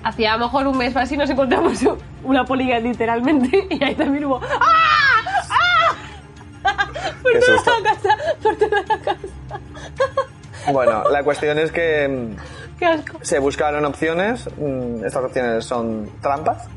[0.04, 1.80] hacía a lo mejor un mes o así nos encontramos
[2.24, 5.46] una polilla literalmente y ahí también hubo ¡Ah!
[5.50, 6.88] ¡Ah!
[7.22, 7.72] Por Qué toda susto.
[7.84, 8.10] la casa,
[8.44, 10.72] por toda la casa.
[10.72, 13.18] Bueno, la cuestión es que mm, Qué asco.
[13.22, 14.48] se buscaron opciones.
[14.58, 16.68] mm, Estas opciones son trampas.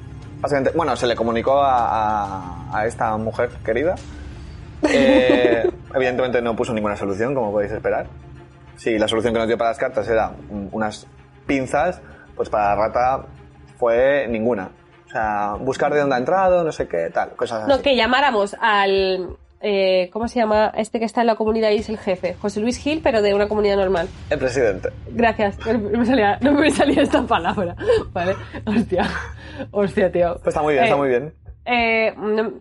[0.40, 2.24] Básicamente, bueno, se le comunicó a,
[2.72, 3.94] a- a esta mujer querida.
[4.88, 8.06] Eh, evidentemente no puso ninguna solución, como podéis esperar.
[8.76, 10.32] Si la solución que nos dio para las cartas era
[10.72, 11.06] unas
[11.46, 12.00] pinzas,
[12.34, 13.24] pues para la rata
[13.78, 14.70] fue ninguna.
[15.06, 17.70] O sea, buscar de dónde ha entrado, no sé qué, tal, cosas así.
[17.70, 19.36] No, que llamáramos al.
[19.60, 20.72] eh, ¿Cómo se llama?
[20.74, 22.34] Este que está en la comunidad y es el jefe.
[22.40, 24.08] José Luis Gil, pero de una comunidad normal.
[24.30, 24.88] El presidente.
[25.08, 25.58] Gracias.
[25.66, 27.76] No me salía, no me salía esta palabra.
[28.12, 28.34] Vale.
[28.64, 29.06] Hostia.
[29.70, 30.34] Hostia, tío.
[30.42, 31.34] Pues está muy bien, Eh, está muy bien.
[31.64, 32.14] Eh,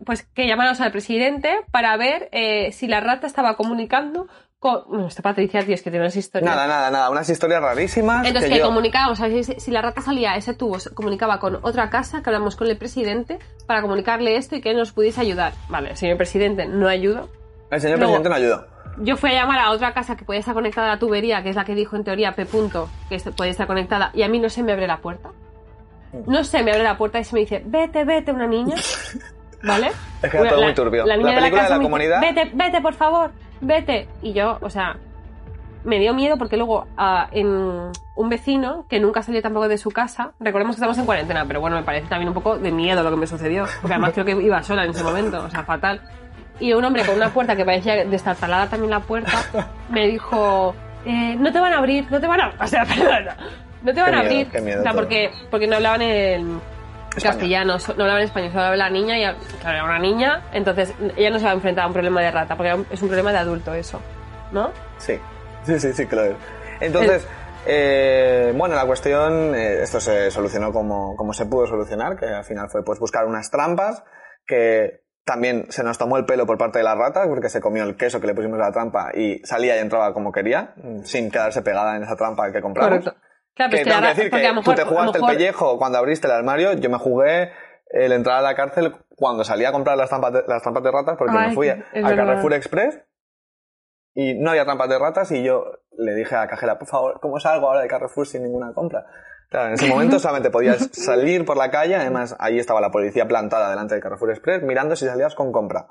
[0.05, 4.27] pues que llamáramos al presidente para ver eh, si la rata estaba comunicando
[4.59, 4.83] con.
[4.87, 6.49] Bueno, esta Patricia, tío, es que tiene unas historias.
[6.53, 7.09] Nada, nada, nada.
[7.09, 8.25] Unas historias rarísimas.
[8.27, 11.39] Entonces, que que yo- comunicábamos, a ver si, si la rata salía, ese tubo comunicaba
[11.39, 14.91] con otra casa, que hablamos con el presidente para comunicarle esto y que él nos
[14.91, 15.53] pudiese ayudar.
[15.69, 17.29] Vale, el señor presidente no ayudó.
[17.71, 18.67] El señor Luego- presidente no ayudó.
[18.97, 21.49] Yo fui a llamar a otra casa que podía estar conectada a la tubería, que
[21.49, 22.45] es la que dijo en teoría P.
[22.45, 25.29] Punto, que podía estar conectada, y a mí no se me abre la puerta.
[26.27, 28.75] No se me abre la puerta y se me dice, vete, vete, una niña.
[29.63, 29.91] ¿Vale?
[30.23, 31.05] Es que era todo la- muy turbio.
[31.05, 33.31] La, niña La película de la comunidad- Vete, vete, por favor,
[33.61, 34.07] vete.
[34.23, 34.97] Y yo, o sea,
[35.83, 36.87] me dio miedo porque luego
[37.31, 41.45] en un vecino que nunca salió tampoco de su casa, recordemos que estamos en cuarentena,
[41.45, 44.13] pero bueno, me parece también un poco de miedo lo que me sucedió, porque además
[44.13, 46.01] creo que iba sola en ese momento, o sea, fatal.
[46.59, 49.31] Y un hombre con una puerta que parecía destartalada también la puerta,
[49.89, 52.51] me dijo, eh, no te van a abrir, no te van a...
[52.59, 53.35] O sea, perdona,
[53.83, 54.51] no te van Qué a miedo, abrir.
[54.51, 56.61] qué miedo o sea, porque, porque no hablaban en
[57.21, 59.23] castellano, no hablaban español, solo hablaba la niña y
[59.59, 62.31] claro, era una niña, entonces ella no se va a enfrentar a un problema de
[62.31, 63.99] rata, porque es un problema de adulto eso,
[64.51, 64.71] ¿no?
[64.97, 65.19] Sí,
[65.63, 66.35] sí, sí, sí, es.
[66.79, 67.27] Entonces,
[67.65, 72.45] eh, bueno, la cuestión, eh, esto se solucionó como, como se pudo solucionar, que al
[72.45, 74.03] final fue pues buscar unas trampas,
[74.47, 77.83] que también se nos tomó el pelo por parte de las ratas, porque se comió
[77.83, 80.73] el queso que le pusimos a la trampa y salía y entraba como quería,
[81.03, 83.05] sin quedarse pegada en esa trampa que compramos.
[83.55, 85.37] Claro, pero Que tengo que decir que a mejor- tú te a jugaste mejor- el
[85.37, 87.51] pellejo cuando abriste el armario, yo me jugué
[87.91, 90.91] el entrar a la cárcel cuando salí a comprar las trampas de, las trampas de
[90.91, 92.15] ratas porque Ay, me fui al verdad.
[92.15, 93.01] Carrefour Express
[94.13, 95.65] y no había trampas de ratas y yo
[95.97, 99.05] le dije a la cajera, por favor, ¿cómo salgo ahora de Carrefour sin ninguna compra?
[99.49, 103.27] Claro, en ese momento solamente podías salir por la calle, además ahí estaba la policía
[103.27, 105.87] plantada delante de Carrefour Express mirando si salías con compra.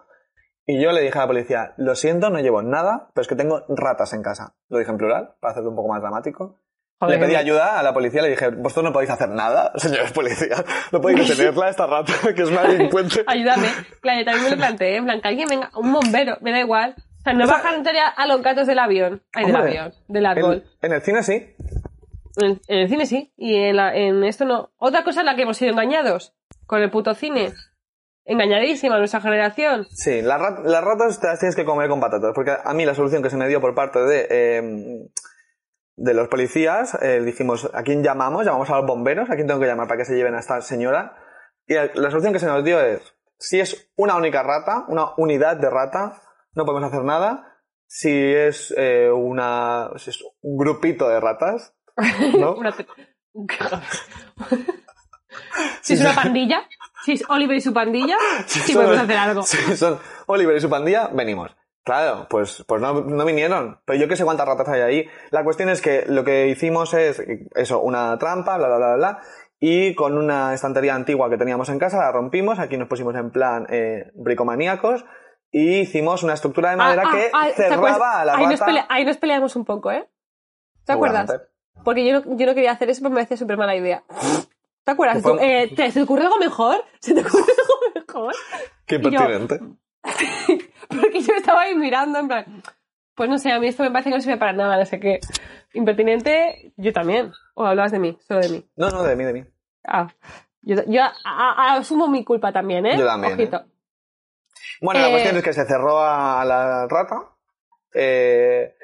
[0.67, 3.35] Y yo le dije a la policía, lo siento, no llevo nada, pero es que
[3.37, 4.55] tengo ratas en casa.
[4.69, 6.61] Lo dije en plural, para hacerlo un poco más dramático.
[7.01, 7.19] Joder.
[7.19, 10.63] Le pedí ayuda a la policía, le dije, vosotros no podéis hacer nada, señores policías,
[10.93, 13.25] no podéis detenerla esta rata, que es una delincuente.
[13.27, 13.69] Ayúdame.
[14.03, 16.61] Claro, yo también me lo planteé, en plan, que alguien venga, un bombero, me da
[16.61, 16.95] igual.
[16.99, 19.23] O sea, no bajar en teoría a los gatos del avión.
[19.35, 20.65] Ay, del avión, del árbol.
[20.83, 21.55] En, en el cine sí,
[22.37, 24.71] En, en el cine sí, y en, la- en esto no.
[24.79, 26.35] Otra cosa en la que hemos sido engañados,
[26.67, 27.53] con el puto cine.
[28.27, 29.87] Engañadísima nuestra generación.
[29.91, 32.85] Sí, las, rat- las ratas te las tienes que comer con patatas, porque a mí
[32.85, 35.09] la solución que se me dio por parte de, eh,
[36.03, 38.47] de los policías, eh, dijimos, ¿a quién llamamos?
[38.47, 40.61] Llamamos a los bomberos, ¿a quién tengo que llamar para que se lleven a esta
[40.63, 41.15] señora?
[41.67, 43.03] Y la solución que se nos dio es,
[43.39, 46.23] si es una única rata, una unidad de rata,
[46.55, 47.47] no podemos hacer nada.
[47.87, 51.75] Si es, eh, una, si es un grupito de ratas,
[52.39, 52.55] ¿no?
[55.83, 56.63] Si es una pandilla,
[57.05, 59.43] si es Oliver y su pandilla, sí son- podemos hacer algo.
[59.43, 61.55] Si son Oliver y su pandilla, venimos.
[61.91, 63.81] Claro, pues, pues no, no vinieron.
[63.85, 65.07] Pero yo qué sé cuántas ratas hay ahí.
[65.33, 67.21] La cuestión es que lo que hicimos es
[67.57, 69.21] eso, una trampa, bla, bla, bla, bla.
[69.59, 72.61] Y con una estantería antigua que teníamos en casa, la rompimos.
[72.61, 75.05] Aquí nos pusimos en plan eh, bricomaníacos.
[75.51, 78.61] Y hicimos una estructura de madera Ah, ah, que ah, cerraba a la ahí Nos
[78.61, 80.09] pelea- ahí nos peleamos un poco, ¿eh?
[80.85, 81.43] ¿Te acuerdas?
[81.85, 84.05] Porque yo no, yo no quería hacer eso, pero me parecía súper mala idea.
[84.85, 85.21] ¿Te acuerdas?
[85.23, 86.85] Fue- eh, ¿te, ¿Se te ocurre algo mejor?
[87.01, 88.35] ¿Se te ocurre algo mejor?
[88.87, 89.19] Qué Y yo-
[90.89, 92.63] Porque yo estaba ahí mirando, en plan,
[93.15, 94.99] pues no sé, a mí esto me parece que no sirve para nada, no sé
[94.99, 95.21] qué.
[95.75, 97.33] Impertinente, yo también.
[97.55, 98.71] O hablabas de mí, solo de mí.
[98.77, 99.45] No, no, de mí, de mí.
[99.87, 100.09] Ah,
[100.63, 102.99] yo, yo a- a- asumo mi culpa también, ¿eh?
[102.99, 103.65] Yo también, Ojito.
[104.81, 107.17] Bueno, la Eh, cuestión es que se cerró a la rata.
[107.95, 108.75] eh,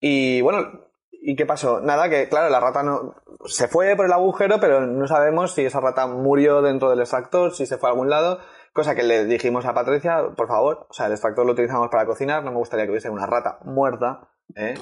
[0.00, 1.80] y bueno, ¿y qué pasó?
[1.80, 3.14] Nada, que claro, la rata no
[3.46, 7.52] se fue por el agujero, pero no sabemos si esa rata murió dentro del extractor,
[7.54, 8.40] si se fue a algún lado.
[8.78, 12.06] Cosa que le dijimos a Patricia, por favor, o sea, el extractor lo utilizamos para
[12.06, 14.74] cocinar, no me gustaría que hubiese una rata muerta, ¿eh?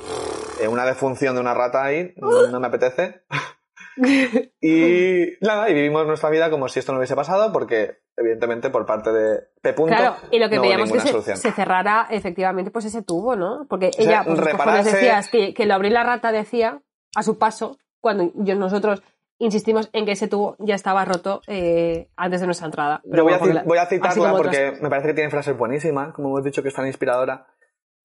[0.61, 3.22] Eh, una defunción de una rata ahí, no, no me apetece.
[4.61, 8.84] y nada, y vivimos nuestra vida como si esto no hubiese pasado, porque evidentemente por
[8.84, 9.74] parte de P.
[9.74, 13.66] Claro, y lo que no veíamos que se, cerrara efectivamente pues ese tubo, ¿no?
[13.66, 16.82] Porque sea, ella, cojones repararse- decías que, que lo abrí la rata decía
[17.14, 19.03] a su paso, cuando yo, nosotros
[19.39, 23.01] insistimos en que ese tubo ya estaba roto eh, antes de nuestra entrada.
[23.05, 24.82] Yo voy a, bueno, ci- porque voy a así citarla porque otras.
[24.82, 27.47] me parece que tiene frases buenísimas, como hemos dicho que es tan inspiradora.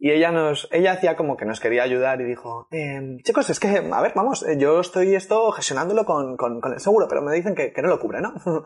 [0.04, 3.60] Y ella nos, ella hacía como que nos quería ayudar y dijo, "Em, chicos, es
[3.60, 7.22] que, a ver, vamos, eh, yo estoy esto gestionándolo con, con, con el seguro, pero
[7.22, 8.34] me dicen que, que no lo cubre, ¿no?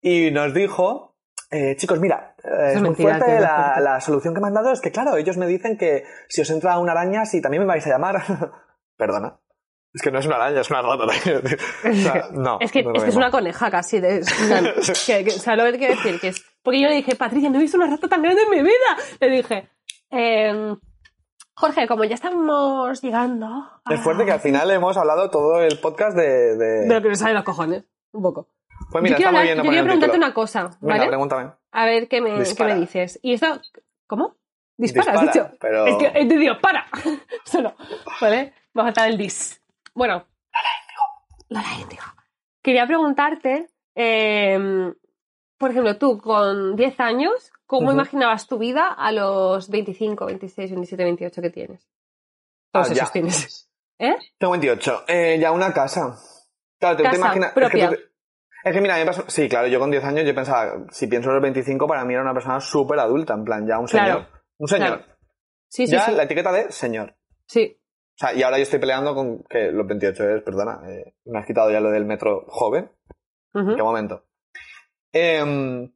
[0.00, 1.18] y nos dijo,
[1.50, 4.54] eh, chicos, mira, eh, es, es muy mentira, fuerte, la, la solución que me han
[4.54, 7.62] dado es que, claro, ellos me dicen que si os entra una araña, si también
[7.64, 8.22] me vais a llamar.
[8.96, 9.38] Perdona.
[9.94, 11.04] Es que no es una araña, es una rata.
[11.04, 12.58] o sea, no.
[12.60, 14.00] Es que, no es, que una coneja casi.
[14.00, 14.72] De, una-
[15.06, 16.18] que, que, ¿Sabes lo que quiero decir?
[16.20, 18.50] Que es, porque yo le dije, Patricia, no he visto una rata tan grande en
[18.50, 18.96] mi vida.
[19.20, 19.68] Le dije,
[20.10, 20.76] em,
[21.54, 23.46] Jorge, como ya estamos llegando.
[23.46, 26.56] a- Es fuerte que al final hemos hablado todo el podcast de...
[26.56, 27.84] de- De lo que nos sale los cojones.
[28.12, 28.48] Un poco.
[28.90, 31.06] Pues mira, yo quiero, hablar- yo quiero preguntarte una cosa, Venga, ¿vale?
[31.08, 31.50] pregúntame.
[31.70, 32.74] A ver qué me, qué Dispara.
[32.74, 33.18] me dices.
[33.22, 33.60] Y esto,
[34.06, 34.36] ¿cómo?
[34.76, 35.50] Dispara, has dicho.
[35.60, 36.86] pero- Es que he entendido, para.
[37.44, 37.74] Solo,
[38.20, 38.52] ¿vale?
[38.76, 39.61] Va a faltar el dis.
[39.94, 40.26] Bueno.
[41.48, 42.02] Lola Índigo.
[42.62, 44.58] Quería preguntarte, eh,
[45.58, 47.94] por ejemplo, tú con 10 años, ¿cómo Ujú.
[47.94, 51.88] imaginabas tu vida a los 25, 26, 27, 28 que tienes?
[52.72, 53.12] Todos Ah, esos ya.
[53.12, 53.70] tienes.
[53.98, 54.16] ¿Eh?
[54.38, 55.04] Tengo 28.
[55.08, 56.16] Eh, ya una casa.
[56.78, 57.48] Claro, te, te Casa imaginas...
[57.50, 57.88] Es que, propia.
[57.90, 58.02] tú te-
[58.64, 59.24] es que mira, a mí me pasó...
[59.28, 62.14] Sí, claro, yo con 10 años yo pensaba, si pienso en los 25, para mí
[62.14, 64.06] era una persona súper adulta, en plan, ya un señor.
[64.06, 64.28] Claro,
[64.58, 64.88] un señor.
[64.98, 65.16] claro.
[65.68, 66.12] Sí, sí, ya sí.
[66.12, 67.16] la etiqueta de señor.
[67.46, 67.78] Sí.
[68.22, 71.46] Sea, y ahora yo estoy peleando con que los 28 es, perdona, eh, me has
[71.46, 72.90] quitado ya lo del metro joven.
[73.54, 73.74] Ujú.
[73.76, 74.24] ¿Qué momento?
[75.12, 75.90] Em,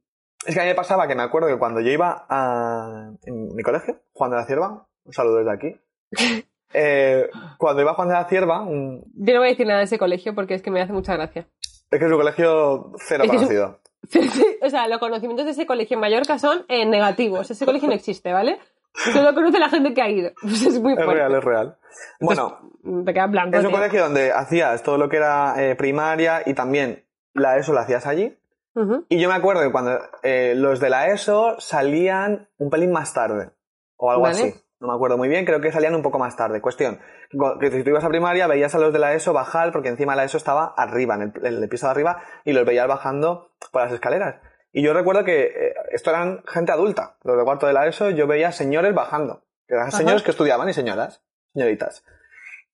[0.45, 3.55] es que a mí me pasaba que me acuerdo que cuando yo iba a en
[3.55, 5.75] mi colegio, Juan de la Cierva, un saludo desde aquí.
[6.73, 9.85] eh, cuando iba Juan de la Cierva, un- Yo no voy a decir nada de
[9.85, 11.47] ese colegio porque es que me hace mucha gracia.
[11.89, 13.79] es que es un colegio cero Es un- conocido.
[14.09, 17.49] Sí, sí, o sea, los conocimientos de ese colegio en Mallorca son eh, negativos.
[17.51, 18.57] Ese colegio no existe, ¿vale?
[19.13, 20.31] Solo conoce la gente que ha ido.
[20.41, 21.13] Pues es muy Es fuerte.
[21.13, 21.77] real, es real.
[22.19, 23.57] Bueno, Entonces, te quedas blanco.
[23.57, 23.77] es un tío.
[23.77, 28.05] colegio donde hacías todo lo que era eh, primaria y también la ESO la hacías
[28.07, 28.37] allí.
[28.75, 29.05] Ujú.
[29.09, 33.13] Y yo me acuerdo que cuando eh, los de la ESO salían un pelín más
[33.13, 33.49] tarde.
[33.97, 34.35] O algo Vale.
[34.35, 34.53] así.
[34.79, 36.61] No me acuerdo muy bien, creo que salían un poco más tarde.
[36.61, 36.99] Cuestión,
[37.59, 40.15] que si tú ibas a primaria veías a los de la ESO bajar porque encima
[40.15, 43.49] la ESO estaba arriba, en el, en el piso de arriba, y los veías bajando
[43.71, 44.35] por las escaleras.
[44.77, 47.17] Y yo recuerdo que eh, esto eran gente adulta.
[47.23, 49.41] Los de cuarto de la ESO yo veía señores bajando.
[49.67, 52.05] Que eran señores que estudiaban y señoras, señoritas.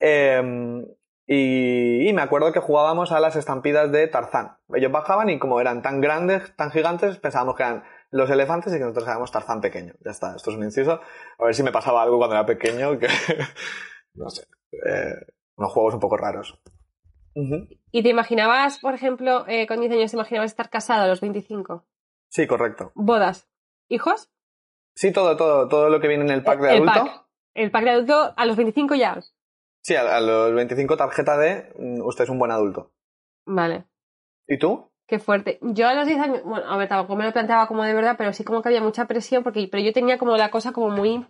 [0.01, 0.84] Eh,
[1.26, 4.58] y, y me acuerdo que jugábamos a las estampidas de Tarzán.
[4.76, 8.80] Ellos bajaban y como eran tan grandes, tan gigantes, pensábamos que eran los elefantes y
[8.80, 9.93] que nosotros éramos Tarzán pequeño.
[10.04, 10.99] Ya está, esto es un inciso.
[11.39, 13.08] A ver si me pasaba algo cuando era pequeño, que
[14.16, 14.43] no sé,
[14.74, 15.26] eh,
[15.56, 16.60] unos juegos un poco raros.
[17.91, 21.22] ¿Y te imaginabas, por ejemplo, eh, con 10 años, te imaginabas estar casado a los
[21.22, 21.86] 25?
[22.34, 22.92] Sí, correcto.
[22.96, 23.48] ¿Bodas?
[23.90, 24.32] ¿Hijos?
[24.96, 27.06] Sí, todo, todo, todo lo que viene en el pack de el adulto.
[27.06, 27.26] pack.
[27.54, 29.20] El pack de adulto a los 25 ya.
[29.84, 32.92] Sí, a, a los 25 tarjeta de mm, usted es un buen adulto.
[33.46, 33.86] Vale.
[34.48, 34.90] ¿Y tú?
[35.08, 35.60] Qué fuerte.
[35.62, 38.16] Yo a los 10 años, bueno, a ver, tampoco me lo planteaba como de verdad,
[38.18, 40.90] pero sí como que había mucha presión, porque, pero yo tenía como la cosa como
[40.90, 41.24] muy,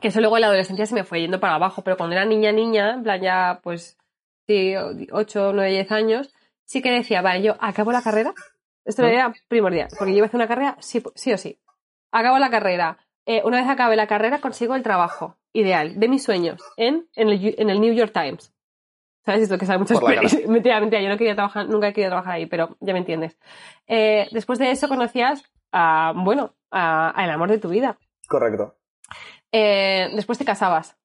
[0.00, 2.24] que eso luego en la adolescencia se me fue yendo para abajo, pero cuando era
[2.24, 3.98] niña, niña, en plan ya, pues,
[4.46, 4.74] sí,
[5.10, 6.32] 8, 9, 10 años,
[6.66, 8.32] sí que decía, vale, yo acabo la carrera,
[8.84, 9.06] esto ¿Mm?
[9.06, 11.60] era primordial, porque yo iba a hacer una carrera sí, sí o sí.
[12.12, 12.98] Acabo la carrera.
[13.26, 17.28] Eh, una vez acabe la carrera consigo el trabajo ideal de mis sueños en, en,
[17.28, 18.52] el, en el New York Times.
[19.24, 19.42] ¿Sabes?
[19.42, 20.44] Esto que la pelis.
[20.48, 23.38] Mentira, mentira, yo no quería trabajar, nunca he querido trabajar ahí, pero ya me entiendes.
[23.86, 27.98] Eh, después de eso conocías a, bueno, a, a el amor de tu vida.
[28.26, 28.76] Correcto.
[29.52, 30.96] Eh, después te casabas.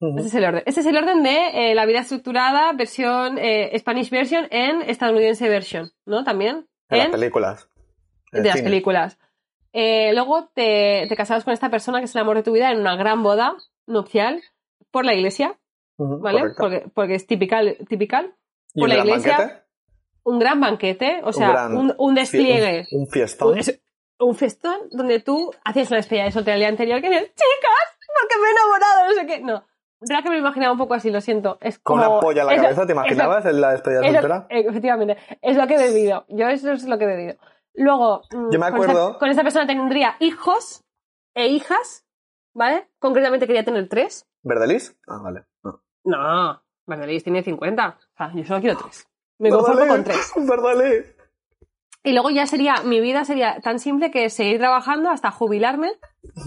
[0.00, 0.18] Ujú.
[0.18, 0.62] Ese es el orden.
[0.66, 5.48] Ese es el orden de eh, la vida estructurada, versión eh, Spanish version en estadounidense
[5.48, 6.24] version, ¿no?
[6.24, 6.66] También.
[6.90, 7.68] En las películas.
[8.32, 8.68] De las cine.
[8.68, 9.18] películas.
[9.72, 12.70] Eh, luego te, te casabas con esta persona que es el amor de tu vida
[12.70, 14.42] en una gran boda nupcial
[14.90, 15.58] por la iglesia,
[15.96, 16.42] ¿vale?
[16.56, 17.76] Porque, porque es typical.
[18.74, 19.62] ¿Y por un la gran iglesia, banquete?
[20.24, 22.86] Un gran banquete, o sea, gran un, un despliegue.
[22.90, 23.58] Un, un fiestón.
[24.18, 28.08] Un, festón donde tú hacías la despedida de soltera el día anterior que dices, chicas,
[28.20, 29.40] porque me he enamorado, no sé qué.
[29.40, 29.64] No,
[30.00, 31.58] que me lo imaginaba un poco así, lo siento.
[31.60, 34.02] Es Con como, una polla en la lo- cabeza, ¿te lo- imaginabas en la despedida
[34.02, 34.46] soltera?
[34.48, 36.24] eh, efectivamente, es lo que he bebido.
[36.28, 37.34] Yo eso es lo que he bebido.
[37.74, 40.84] Luego, mm, Yo me con esa- acuerdo- Con esa, persona tendría hijos
[41.34, 42.04] e hijas,
[42.54, 42.88] ¿vale?
[42.98, 44.26] Concretamente quería tener tres.
[44.42, 44.96] ¿Verdelis?
[45.06, 45.44] Ah, vale.
[45.62, 45.82] No.
[46.04, 47.98] No, Mardelis tiene 50.
[48.14, 49.06] O sea, yo solo quiero tres.
[49.38, 50.32] Me conformo con tres.
[50.36, 51.14] Verdelis.
[52.02, 55.92] Y luego ya sería, mi vida sería tan simple que seguir trabajando hasta jubilarme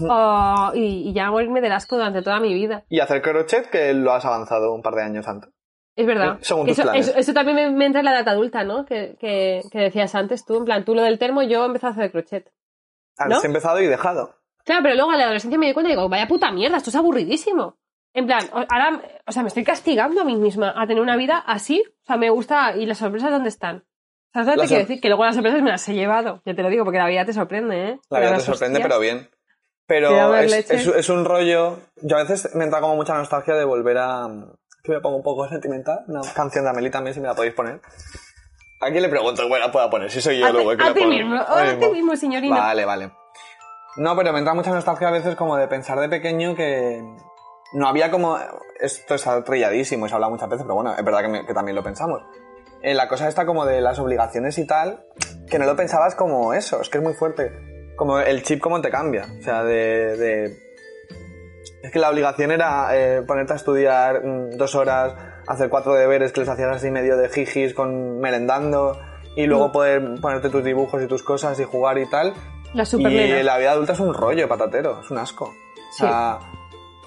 [0.08, 2.84] o- y, y ya morirme del asco durante toda mi vida.
[2.88, 5.50] Y hacer crochet, que lo has avanzado un par de años antes.
[5.96, 6.34] Es verdad.
[6.34, 7.08] Eh, según tus eso, planes.
[7.08, 8.84] eso- eso también me, me entra en la edad adulta, ¿no?
[8.84, 10.56] Que, que, que decías antes tú.
[10.56, 12.50] En plan, tú lo del termo, yo he empezado a hacer crochet.
[13.16, 13.44] Has ¿No?
[13.44, 14.34] empezado y dejado.
[14.64, 16.90] Claro, pero luego a la adolescencia me di cuenta y digo, vaya puta mierda, esto
[16.90, 17.76] es aburridísimo.
[18.12, 21.38] En plan, ahora, o sea, me estoy castigando a mí misma a tener una vida
[21.38, 21.82] así.
[22.02, 22.76] O sea, me gusta.
[22.76, 23.84] ¿Y las sorpresas dónde están?
[24.34, 25.00] ¿Sabes lo que te quiero sor- decir?
[25.00, 26.42] Que luego las sorpresas me las he llevado.
[26.44, 28.00] Ya te lo digo, porque la vida te sorprende, ¿eh?
[28.10, 29.30] La vida te sorprende, hostias- pero bien.
[29.30, 29.30] Te
[29.86, 31.78] Pero es, es- es un rollo.
[32.02, 34.26] Yo a veces me entra como mucha nostalgia de volver a.
[34.82, 36.00] Que me pongo un poco sentimental.
[36.08, 37.80] Una canción de Amelie también, si me la podéis poner.
[38.80, 40.10] ¿A quién le pregunto que la pueda poner?
[40.10, 42.56] Si soy yo A luego el que a ti mismo, A ti mismo, señorina.
[42.56, 43.12] Vale, vale.
[43.96, 47.00] No, pero me entra mucha nostalgia a veces como de pensar de pequeño que
[47.74, 48.38] no había como...
[48.80, 51.54] Esto está trilladísimo y se habla muchas veces, pero bueno, es verdad que, me- que
[51.54, 52.20] también lo pensamos.
[52.84, 55.06] Eh, la cosa está como de las obligaciones y tal,
[55.50, 57.50] que no lo pensabas como eso, es que es muy fuerte.
[57.96, 59.24] Como el chip cómo te cambia.
[59.38, 60.16] O sea, de...
[60.16, 60.56] de-
[61.82, 65.14] Es que la obligación era eh, ponerte a estudiar mm, dos horas,
[65.46, 68.98] hacer cuatro deberes que les hacías así medio de jijis con merendando
[69.36, 69.72] y luego Mm.
[69.72, 72.32] poder ponerte tus dibujos y tus cosas y jugar y tal.
[72.74, 73.42] La Y supernena.
[73.42, 75.44] la vida adulta es un rollo patatero, es un asco.
[75.46, 76.38] O sea,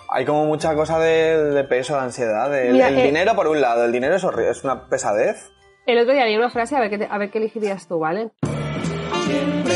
[0.10, 2.50] hay como mucha cosa de, de peso, de ansiedad.
[2.50, 5.52] de- Mira, el eh, dinero, por un lado, el dinero es, horri- es una pesadez.
[5.88, 8.00] El otro día leí una frase, a ver qué, te- a ver qué elegirías tú,
[8.00, 8.32] ¿vale?
[8.42, 9.70] Prefieres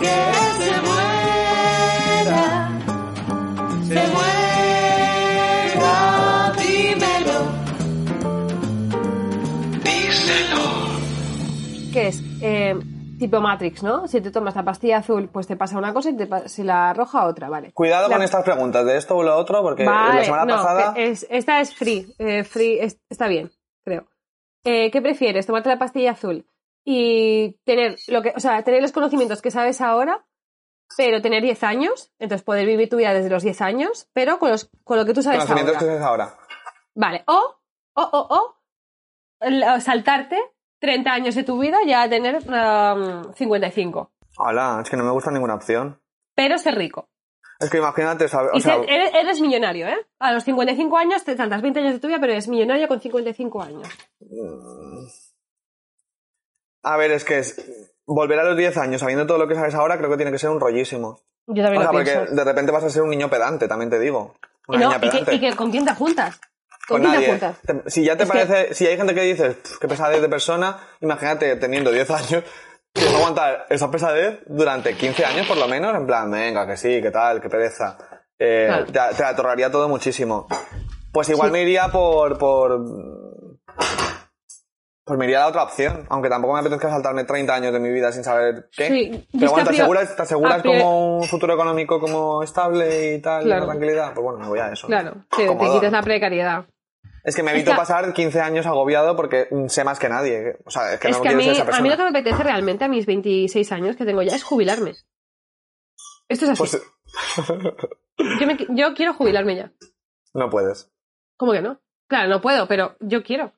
[0.00, 0.08] que
[0.58, 2.68] se muera,
[3.86, 3.94] se
[5.76, 7.38] muera, dímelo.
[11.92, 12.74] Que es eh,
[13.20, 14.08] tipo Matrix, ¿no?
[14.08, 16.92] Si te tomas la pastilla azul, pues te pasa una cosa y te si la
[16.92, 17.70] roja otra, ¿vale?
[17.72, 20.56] Cuidado La- con estas preguntas, de esto o lo otro, porque Vale, la semana no,
[20.56, 20.94] pasada...
[20.96, 22.12] es- esta es free.
[22.18, 23.52] eh, free es- está bien,
[23.84, 24.08] creo.
[24.70, 25.46] Eh, ¿Qué prefieres?
[25.46, 26.46] ¿Tomarte la pastilla azul
[26.84, 30.26] y tener lo que, o sea, tener los conocimientos que sabes ahora,
[30.94, 32.12] pero tener 10 años?
[32.18, 35.14] Entonces poder vivir tu vida desde los 10 años, pero con, los, con lo que
[35.14, 35.86] tú sabes Conocimientos ahora.
[35.86, 36.38] que sabes ahora.
[36.94, 37.56] Vale, o,
[37.94, 38.56] o, o,
[39.40, 40.38] o, saltarte
[40.80, 44.12] 30 años de tu vida ya a tener um, 55.
[44.36, 45.98] Hola, es que no me gusta ninguna opción.
[46.34, 47.08] Pero ser rico.
[47.60, 50.06] Es que imagínate, Y eres, eres millonario, ¿eh?
[50.20, 53.00] A los 55 años te saltas 20 años de tu vida, pero eres millonario con
[53.00, 53.88] 55 años.
[56.82, 57.84] a ver, es que es...
[58.06, 60.38] Volver a los 10 años sabiendo todo lo que sabes ahora creo que tiene que
[60.38, 61.20] ser un rollísimo.
[61.46, 62.34] Yo también O sea, lo porque pienso.
[62.34, 64.34] de repente vas a ser un niño pedante, también te digo.
[64.68, 66.40] Y, no, niña y, que, y que con quién te juntas.
[66.88, 67.28] ¿Con Con quién te nadie.
[67.50, 67.92] juntas?
[67.92, 70.28] Si ya te Es que- parece, si hay gente que dice, "Pff, qué pesadez de
[70.30, 72.44] persona, imagínate teniendo 10 años,
[72.92, 76.76] tienes que aguantar esa pesadez durante 15 años por lo menos, en plan, venga, que
[76.76, 77.96] sí, que tal, que pereza.
[78.38, 78.86] eh, Claro.
[79.10, 80.46] te, te atorraría todo muchísimo.
[81.12, 81.52] Pues igual Sí.
[81.52, 82.80] me iría por, por.
[85.04, 87.80] Pues me iría a la otra opción, aunque tampoco me apetezca saltarme 30 años de
[87.80, 88.88] mi vida sin saber qué.
[88.88, 89.76] Sí, Pero bueno, ¿te
[90.22, 93.60] aseguras, te como un futuro económico como estable y tal, y Claro.
[93.62, 94.12] la tranquilidad?
[94.12, 94.86] Pues bueno, me voy a eso.
[94.86, 95.90] Claro, que te ¿no?
[95.90, 96.66] la precariedad.
[97.28, 100.56] Es que me evito pasar 15 años agobiado porque sé más que nadie.
[100.64, 101.82] O sea, es que es no que a mí, ser esa a persona.
[101.82, 104.94] mí lo que me apetece realmente a mis 26 años que tengo ya es jubilarme.
[106.28, 106.58] Esto es así.
[106.58, 106.82] Pues
[108.40, 109.72] Yo, me yo quiero jubilarme ya.
[110.34, 110.90] no puedes.
[111.36, 111.80] ¿Cómo que no?
[112.08, 113.52] Claro, no puedo, pero yo quiero.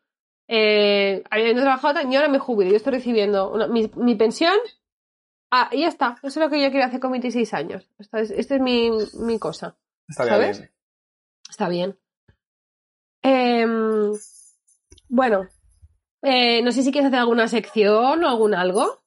[0.48, 4.54] Eh, habiendo trabajado, tan- yo ahora me jubilo, yo estoy recibiendo una- mi, mi pensión.
[5.52, 6.16] Ah, y ya está.
[6.22, 7.88] Eso es lo que yo quiero hacer con 26 años.
[7.98, 8.90] Esta es, esta es mi,
[9.20, 9.76] mi cosa.
[10.08, 10.58] Estaría ¿Sabes?
[10.58, 10.72] bien.
[11.48, 11.98] Está bien.
[13.22, 14.12] Em,
[15.08, 15.46] bueno,
[16.22, 19.02] eh, no sé si quieres hacer alguna sección o algún algo.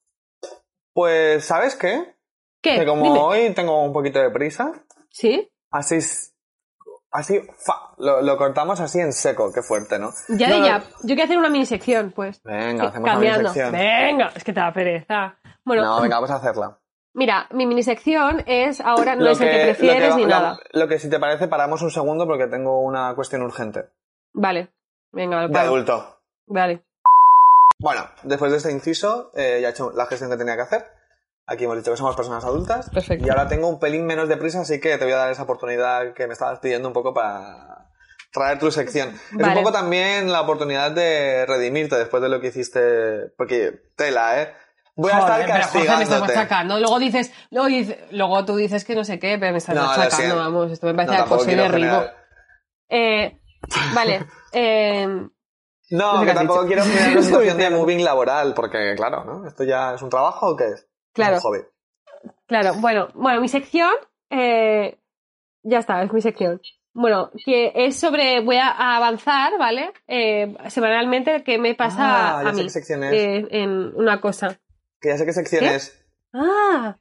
[0.94, 2.16] Pues, ¿sabes qué?
[2.62, 2.80] ¿Qué?
[2.80, 3.20] Que como Dime.
[3.20, 4.72] hoy tengo un poquito de prisa,
[5.10, 5.52] ¿Sí?
[5.72, 5.98] así,
[7.12, 10.12] así, fa, lo, lo cortamos así en seco, qué fuerte, ¿no?
[10.30, 10.84] Ya No, ya.
[11.02, 12.42] Yo quiero hacer una mini sección, pues.
[12.44, 13.50] Venga, hacemos una cambiando.
[13.50, 13.72] sección.
[13.72, 15.38] Venga, es que te da pereza.
[15.66, 16.80] Bueno, No, venga, vamos a hacerla.
[17.16, 20.30] mira, mi mini sección es ahora no Lo es el que prefieres que- ni lo-
[20.30, 20.60] nada.
[20.72, 23.90] Lo que si te parece, paramos un segundo porque tengo una cuestión urgente.
[24.34, 24.70] Vale.
[25.12, 26.20] Venga, De adulto.
[26.48, 26.84] Vale.
[27.80, 30.86] Bueno, después de este inciso, eh, ya he hecho la gestión que tenía que hacer.
[31.46, 32.90] Aquí hemos dicho que somos personas adultas.
[32.90, 33.26] Perfecto.
[33.26, 35.44] Y ahora tengo un pelín menos de prisa, así que te voy a dar esa
[35.44, 37.90] oportunidad que me estabas pidiendo un poco para
[38.32, 39.10] traer tu sección.
[39.10, 39.56] Es un Vale.
[39.56, 43.28] poco también la oportunidad de redimirte después de lo que hiciste.
[43.38, 44.54] Porque, tela, ¿eh?
[44.96, 46.36] Voy a Joder, estar pero Jorge, me estás castigándote.
[46.36, 46.80] machacando.
[46.80, 49.86] Luego dices, luego, dices- luego tú dices que no sé qué, pero me estás No,
[49.86, 50.72] machacando, vamos.
[50.72, 52.04] Esto me No, parece tampoco acoso y derribo.
[52.90, 53.38] Eh,
[53.94, 54.26] vale.
[54.54, 55.08] eh,
[55.90, 56.68] No, No sé que tampoco dicho.
[56.68, 59.48] quiero generar una situación de moving laboral, porque, claro, ¿no?
[59.48, 60.88] ¿Esto ya es un trabajo o qué es?
[61.14, 61.38] Claro.
[61.38, 61.60] Es un hobby.
[62.48, 63.92] Claro, bueno, bueno, mi sección,
[64.30, 64.98] eh,
[65.64, 66.62] ya está, es mi sección.
[66.96, 69.92] Bueno, que es sobre, voy a a avanzar, ¿vale?
[70.08, 73.14] Eh, semanalmente, que me pasa Ah, ya a sé mí qué sección es.
[73.14, 74.60] eh, en una cosa.
[75.02, 75.76] Que ya sé qué sección ¿Qué?
[75.76, 76.06] es.
[76.34, 76.98] Ah,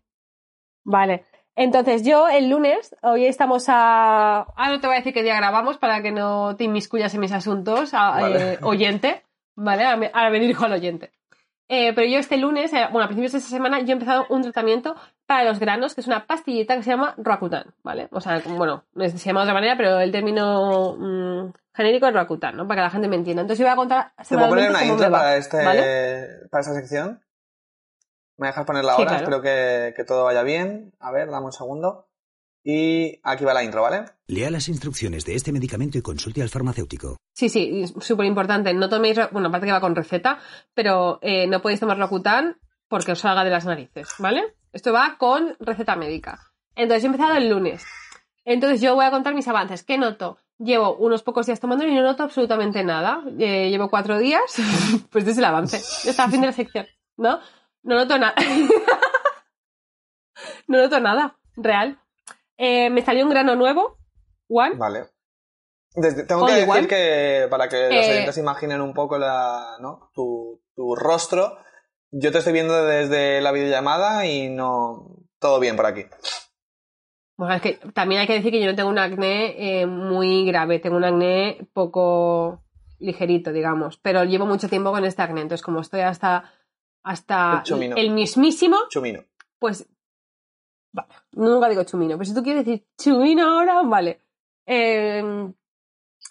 [0.84, 1.26] vale.
[1.54, 4.46] Entonces, yo el lunes, hoy estamos a...
[4.56, 7.20] Ah, no te voy a decir qué día grabamos para que no te inmiscuyas en
[7.20, 8.52] mis asuntos, a- Vale.
[8.54, 9.22] eh, oyente,
[9.54, 9.84] ¿vale?
[9.84, 11.10] Ahora me, ahora me dirijo al oyente.
[11.68, 14.26] Eh, pero yo este lunes, eh, bueno, a principios de esta semana, yo he empezado
[14.30, 14.94] un tratamiento
[15.26, 18.08] para los granos, que es una pastillita que se llama Roacutan, ¿vale?
[18.12, 22.56] O sea, bueno, se llama de otra manera, pero el término mm, genérico es Roacutan,
[22.56, 22.66] ¿no?
[22.68, 23.42] Para que la gente me entienda.
[23.42, 25.82] Entonces yo voy a contar ¿Te puedo poner una intro va, para, este, ¿vale?
[26.50, 27.22] para esta sección?
[28.42, 29.08] ¿Me dejas ponerla Sí, ahora?
[29.18, 29.24] claro.
[29.24, 30.92] Espero que, que todo vaya bien.
[31.00, 32.08] A ver, dame un segundo.
[32.64, 34.04] Y aquí va la intro, ¿vale?
[34.28, 37.16] Lea las instrucciones de este medicamento y consulte al farmacéutico.
[37.32, 38.72] Sí, sí, súper importante.
[38.74, 40.38] No toméis, bueno, aparte que va con receta,
[40.74, 44.54] pero eh, no podéis tomar Rocutan porque os salga de las narices, ¿vale?
[44.72, 46.38] Esto va con receta médica.
[46.76, 47.84] Entonces, yo he empezado el lunes.
[48.44, 49.82] Entonces, yo voy a contar mis avances.
[49.82, 50.38] ¿Qué noto?
[50.58, 53.22] Llevo unos pocos días tomando y no noto absolutamente nada.
[53.38, 54.42] Eh, llevo cuatro días,
[55.10, 55.80] pues este es el avance.
[56.04, 56.86] Ya está, fin de la sección,
[57.16, 57.40] ¿no?
[57.82, 58.34] No noto nada.
[60.68, 61.98] no noto nada, real.
[62.56, 63.98] Eh, me salió un grano nuevo,
[64.48, 65.06] one, Vale.
[65.94, 66.88] Desde- tengo All que decir one.
[66.88, 70.10] que para que los Eh, oyentes imaginen un poco la, ¿no?
[70.14, 71.58] tu, tu rostro,
[72.10, 75.16] yo te estoy viendo desde la videollamada y no...
[75.38, 76.04] Todo bien por aquí.
[77.36, 80.46] Bueno, es que también hay que decir que yo no tengo un acné eh, muy
[80.46, 82.62] grave, tengo un acné poco
[83.00, 86.52] ligerito, digamos, pero llevo mucho tiempo con este acné, entonces como estoy hasta
[87.04, 87.62] hasta
[87.96, 89.24] El mismísimo, Chumino.
[89.58, 89.88] pues
[90.92, 94.20] vale, nunca digo chumino, pero si tú quieres decir chumino ahora, vale.
[94.66, 95.52] Eh,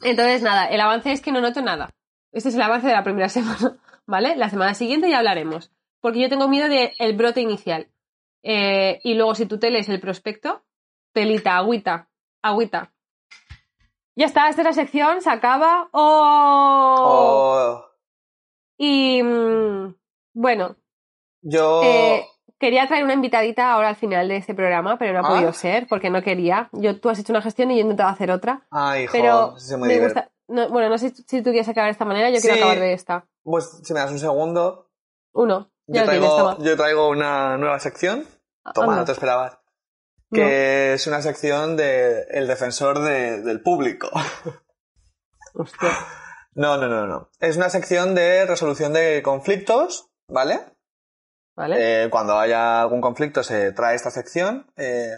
[0.03, 1.89] entonces nada, el avance es que no noto nada.
[2.31, 4.35] Este es el avance de la primera semana, ¿vale?
[4.35, 7.87] La semana siguiente ya hablaremos, porque yo tengo miedo del brote inicial.
[8.43, 10.63] Eh, y luego si tú te lees el prospecto,
[11.13, 12.09] telita, agüita,
[12.41, 12.93] agüita.
[14.15, 15.89] Ya está, esta es la sección, se acaba.
[15.91, 16.95] ¡Oh!
[16.99, 17.85] Oh,
[18.77, 19.95] Y mm,
[20.33, 20.75] bueno,
[21.41, 21.81] yo...
[21.83, 22.25] eh,
[22.59, 25.33] quería traer una invitadita ahora al final de este programa, pero no ha Ah.
[25.35, 26.69] podido ser porque no quería.
[26.73, 28.65] Yo, tú has hecho una gestión y yo he intentado hacer otra.
[28.71, 30.29] Ay, hijo, Pero muy me gusta.
[30.47, 32.93] no, bueno, no sé si tú quieres acabar de esta manera, yo quiero acabar de
[32.93, 33.25] esta.
[33.43, 34.89] Pues si me das un segundo,
[35.33, 35.71] Uno.
[35.87, 36.57] Ya yo traigo, toma.
[36.59, 38.25] yo traigo una nueva sección.
[38.73, 38.95] Toma, Anda.
[38.97, 39.57] no te esperabas.
[40.31, 44.09] Que es una sección de el defensor de- del público.
[45.53, 45.89] Hostia.
[46.53, 47.29] No, no, no, no.
[47.39, 50.59] Es una sección de resolución de conflictos, ¿vale?
[51.55, 52.05] ¿Vale?
[52.05, 54.71] Eh, cuando haya algún conflicto se trae esta sección.
[54.77, 55.11] Eh,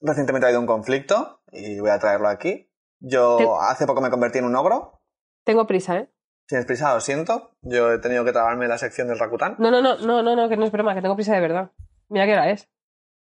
[0.00, 2.70] recientemente ha habido un conflicto y voy a traerlo aquí.
[3.00, 5.02] Yo hace poco me convertí en un ogro.
[5.44, 6.10] Tengo prisa, ¿eh?
[6.48, 7.56] Tienes prisa, lo siento.
[7.62, 9.56] Yo he tenido que trabarme la sección del Rakután.
[9.58, 11.72] No, no, no, no, no, no, que no es broma, que tengo prisa de verdad.
[12.08, 12.68] Mira qué hora es.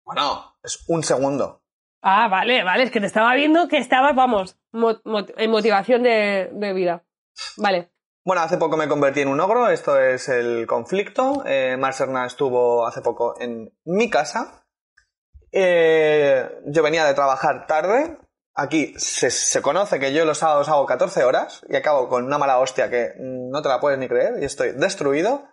[0.06, 1.62] Bueno, es un segundo.
[2.02, 6.50] Ah, vale, vale, es que te estaba viendo que estabas, vamos, mot- en motivación de,
[6.54, 7.04] de vida.
[7.58, 7.92] Vale.
[8.26, 11.44] Bueno, hace poco me convertí en un ogro, esto es el conflicto.
[11.46, 14.66] Eh, Mar Serna estuvo hace poco en mi casa.
[15.52, 18.18] Eh, yo venía de trabajar tarde.
[18.54, 22.38] Aquí se, se conoce que yo los sábados hago 14 horas y acabo con una
[22.38, 25.46] mala hostia que mm, no te la puedes ni creer y estoy destruido.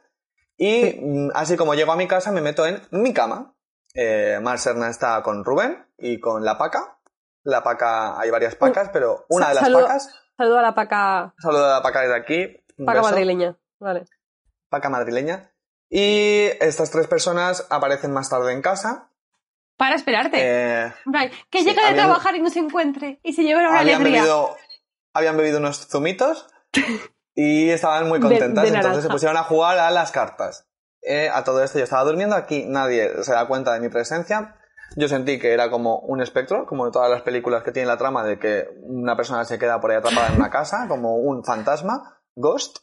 [0.57, 3.55] Y mm, así como llego a mi casa me meto en mi cama.
[3.95, 6.99] Eh, Mar Serna está con Rubén y con la paca.
[7.45, 11.65] La paca, hay varias pacas, pero una de las pacas, Saludo a la paca, saludo
[11.67, 12.65] a la paca desde aquí.
[12.79, 13.57] un paca beso madrileña.
[13.81, 14.05] Vale.
[14.69, 15.51] paca madrileña.
[15.89, 19.11] Y estas tres personas aparecen más tarde en casa.
[19.77, 20.39] Para esperarte.
[20.41, 20.93] Eh,
[21.51, 23.97] que sí, llega de habían- trabajar y no se encuentre y se lleve una habían,
[24.01, 24.23] alegría.
[24.23, 24.57] bebido,
[25.13, 26.49] habían bebido unos zumitos
[27.35, 28.65] y estaban muy contentas.
[28.71, 30.67] de entonces se pusieron a jugar a las cartas.
[31.03, 32.35] Eh, a todo esto yo estaba durmiendo.
[32.35, 34.57] Aquí nadie se da cuenta de mi presencia.
[34.95, 37.99] Yo sentí que era como un espectro, como en todas las películas que tienen la
[37.99, 41.45] trama de que una persona se queda por ahí atrapada en una casa, como un
[41.45, 42.79] fantasma, ghost.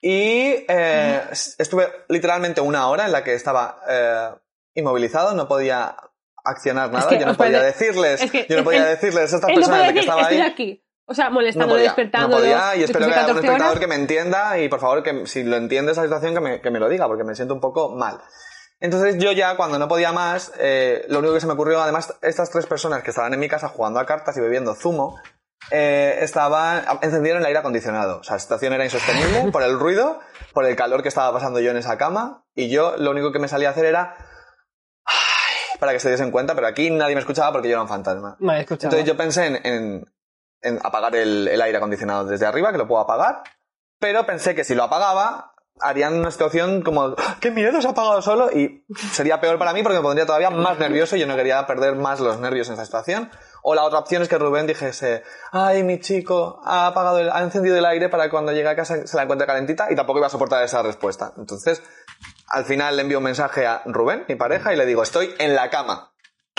[0.00, 1.22] Y eh,
[1.58, 4.30] estuve literalmente una hora en la que estaba eh,
[4.74, 5.96] inmovilizado, no podía
[6.44, 9.36] accionar nada, que yo no puede- podía decirles, es que yo no podía decirles a
[9.38, 10.42] no puede de que estaba estoy ahí.
[10.42, 10.84] aquí.
[11.04, 12.28] O sea, No molestando, podía, despertando.
[12.28, 13.80] no podía, y espero de que haya un 14 espectador horas.
[13.80, 16.70] que me entienda y por favor que si lo entiende esa situación que me, que
[16.70, 18.18] me lo diga, porque me siento un poco mal.
[18.82, 22.14] Entonces yo ya cuando no podía más, eh, lo único que se me ocurrió, además
[22.20, 25.20] estas tres personas que estaban en mi casa jugando a cartas y bebiendo zumo,
[25.70, 28.18] eh, estaban, encendieron el aire acondicionado.
[28.18, 30.18] O sea, la situación era insostenible por el ruido,
[30.52, 33.38] por el calor que estaba pasando yo en esa cama y yo lo único que
[33.38, 34.16] me salía a hacer era...
[35.78, 38.36] Para que se diesen cuenta, pero aquí nadie me escuchaba porque yo era un fantasma.
[38.60, 38.86] Escucha.
[38.86, 40.12] Entonces yo pensé en, en-
[40.60, 43.42] en apagar el, el aire acondicionado desde arriba, que lo puedo apagar,
[43.98, 47.90] pero pensé que si lo apagaba, harían una situación como, "¡Ah, ¡qué miedo, se ha
[47.90, 48.50] apagado solo!
[48.52, 51.66] Y sería peor para mí porque me pondría todavía más nervioso y yo no quería
[51.66, 53.30] perder más los nervios en esa situación.
[53.62, 57.40] O la otra opción es que Rubén dijese, ¡ay, mi chico ha apagado, el- ha
[57.42, 59.90] encendido el aire para cuando llegue a casa se la encuentre calentita!
[59.90, 61.32] Y tampoco iba a soportar esa respuesta.
[61.36, 61.82] Entonces,
[62.48, 65.54] al final le envío un mensaje a Rubén, mi pareja, y le digo, estoy en
[65.54, 66.11] la cama.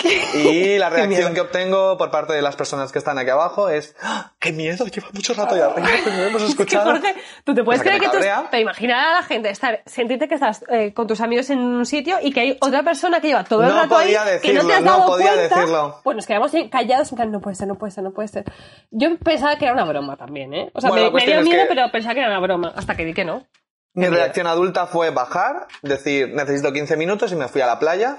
[0.34, 3.96] Y la reacción que obtengo por parte de las personas que están aquí abajo es
[4.02, 4.32] ¡Ah!
[4.38, 4.84] ¡Qué miedo!
[4.86, 6.90] Lleva mucho rato ya arriba, que no hemos Es que, escuchado.
[6.92, 8.24] Jorge, tú te puedes que creer que, tú...
[8.50, 11.86] Te imaginas a la gente estar, sentirte que estás eh, con tus amigos en un
[11.86, 14.52] sitio y que hay otra persona que lleva todo el No rato ahí, podía que
[14.52, 15.56] no te decirlo, has no dado podía cuenta.
[15.56, 16.00] decirlo.
[16.04, 18.44] Pues nos quedamos callados en plan, no puede ser, no puede ser, no puede ser.
[18.90, 20.70] Yo pensaba que era una broma también, ¿eh?
[20.74, 23.04] O sea, Bueno, me, dio es miedo, pero pensaba que era una broma, hasta que
[23.04, 23.46] vi que no.
[23.94, 28.18] Mi reacción adulta fue bajar, decir, necesito 15 minutos y me fui a la playa.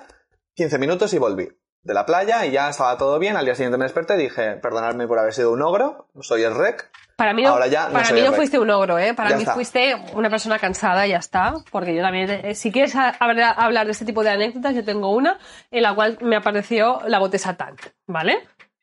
[0.56, 1.50] 15 minutos y volví.
[1.86, 3.38] De la playa y ya estaba todo bien.
[3.38, 6.56] Al día siguiente me desperté y dije, perdonadme por haber sido un ogro, soy el
[6.56, 6.90] rec.
[7.16, 9.14] Para mí no, Ahora ya no para soy mí no fuiste un ogro, ¿eh?
[9.14, 9.54] Para Ya mí está.
[9.54, 11.54] fuiste una persona cansada ya está.
[11.72, 14.84] Porque yo también, eh, si quieres a- hablar, hablar de este tipo de anécdotas, yo
[14.84, 15.38] tengo una
[15.72, 17.76] en la cual me apareció la bote satán,
[18.08, 18.40] ¿vale?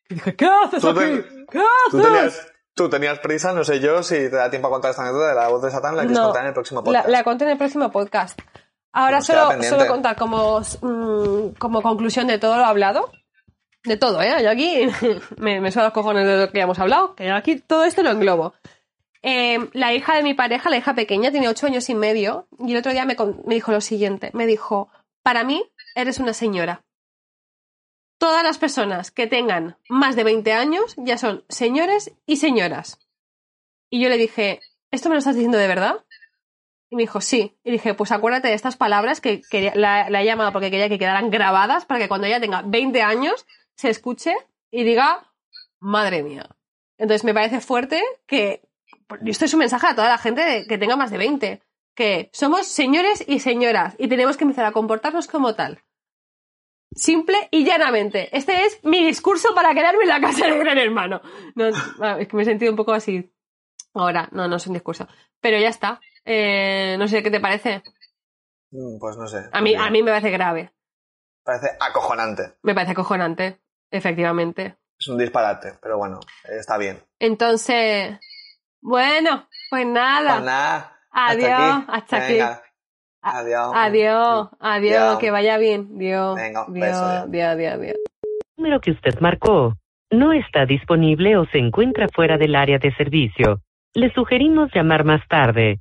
[0.09, 1.01] Y dije, ¿qué haces Tú aquí?
[1.01, 2.03] te- ¿Qué Tú haces?
[2.13, 5.29] tenías, tú tenías prisa, no sé yo si te da tiempo a contar esta anécdota
[5.29, 7.09] de la voz de Satán, la No, contar en el próximo La, podcast.
[7.09, 8.41] la conté en el próximo podcast.
[8.93, 13.11] Ahora queda solo, solo contar como, mm, como conclusión de todo lo hablado.
[13.85, 14.33] De todo, ¿eh?
[14.43, 14.87] Yo aquí
[15.39, 17.85] me, me suenan los cojones de lo que ya hemos hablado, que yo aquí todo
[17.85, 18.55] esto lo englobo.
[19.23, 22.73] Eh, la hija de mi pareja, la hija pequeña, tiene ocho años y medio, y
[22.73, 23.17] el otro día me,
[23.47, 24.91] me dijo lo siguiente, me dijo,
[25.23, 25.65] para mí
[25.95, 26.85] eres una señora.
[28.19, 32.99] Todas las personas que tengan más de 20 años ya son señores y señoras.
[33.91, 36.05] Y yo le dije, ¿esto me lo estás diciendo de verdad?
[36.93, 37.57] Y me dijo, sí.
[37.65, 40.99] Y dije, pues acuérdate de estas palabras que quería- la, he llamado porque quería que
[40.99, 44.37] quedaran grabadas para que cuando ella tenga 20 años se escuche
[44.71, 45.33] y diga,
[45.81, 46.55] madre mía.
[46.99, 48.61] Entonces me parece fuerte que
[49.25, 51.63] esto es un mensaje a toda la gente que tenga más de 20,
[51.97, 55.83] que somos señores y señoras y tenemos que empezar a comportarnos como tal.
[56.95, 58.29] Simple y llanamente.
[58.37, 61.23] Este es mi discurso para quedarme en la casa de Gran Hermano.
[61.55, 61.69] No,
[62.19, 63.33] es que me he sentido un poco así.
[63.95, 65.09] Ahora, no, no es un discurso.
[65.41, 66.01] Pero ya está.
[66.25, 67.83] Eh, no sé qué te parece.
[68.71, 69.49] Mm, Pues no sé.
[69.53, 70.73] A mí, a mí me parece grave.
[71.45, 72.55] Parece acojonante.
[72.63, 73.59] Me parece acojonante.
[73.91, 74.77] Efectivamente.
[74.99, 77.03] Es un disparate, pero bueno, está bien.
[77.19, 78.19] Entonces,
[78.81, 80.35] bueno, pues nada.
[80.35, 80.99] Pues nada.
[81.11, 82.33] Adiós, hasta aquí.
[82.35, 82.63] Venga.
[83.21, 83.73] Adiós.
[83.75, 85.19] Adiós, adiós, Adiós.
[85.19, 85.99] que vaya bien.
[85.99, 86.37] Dios.
[86.37, 87.31] Venga, Dios, beso, adiós.
[87.31, 87.97] Dios, Dios, Dios.
[88.23, 89.75] El número que usted marcó
[90.11, 93.61] no está disponible o se encuentra fuera del área de servicio.
[93.95, 95.81] Le sugerimos llamar más tarde.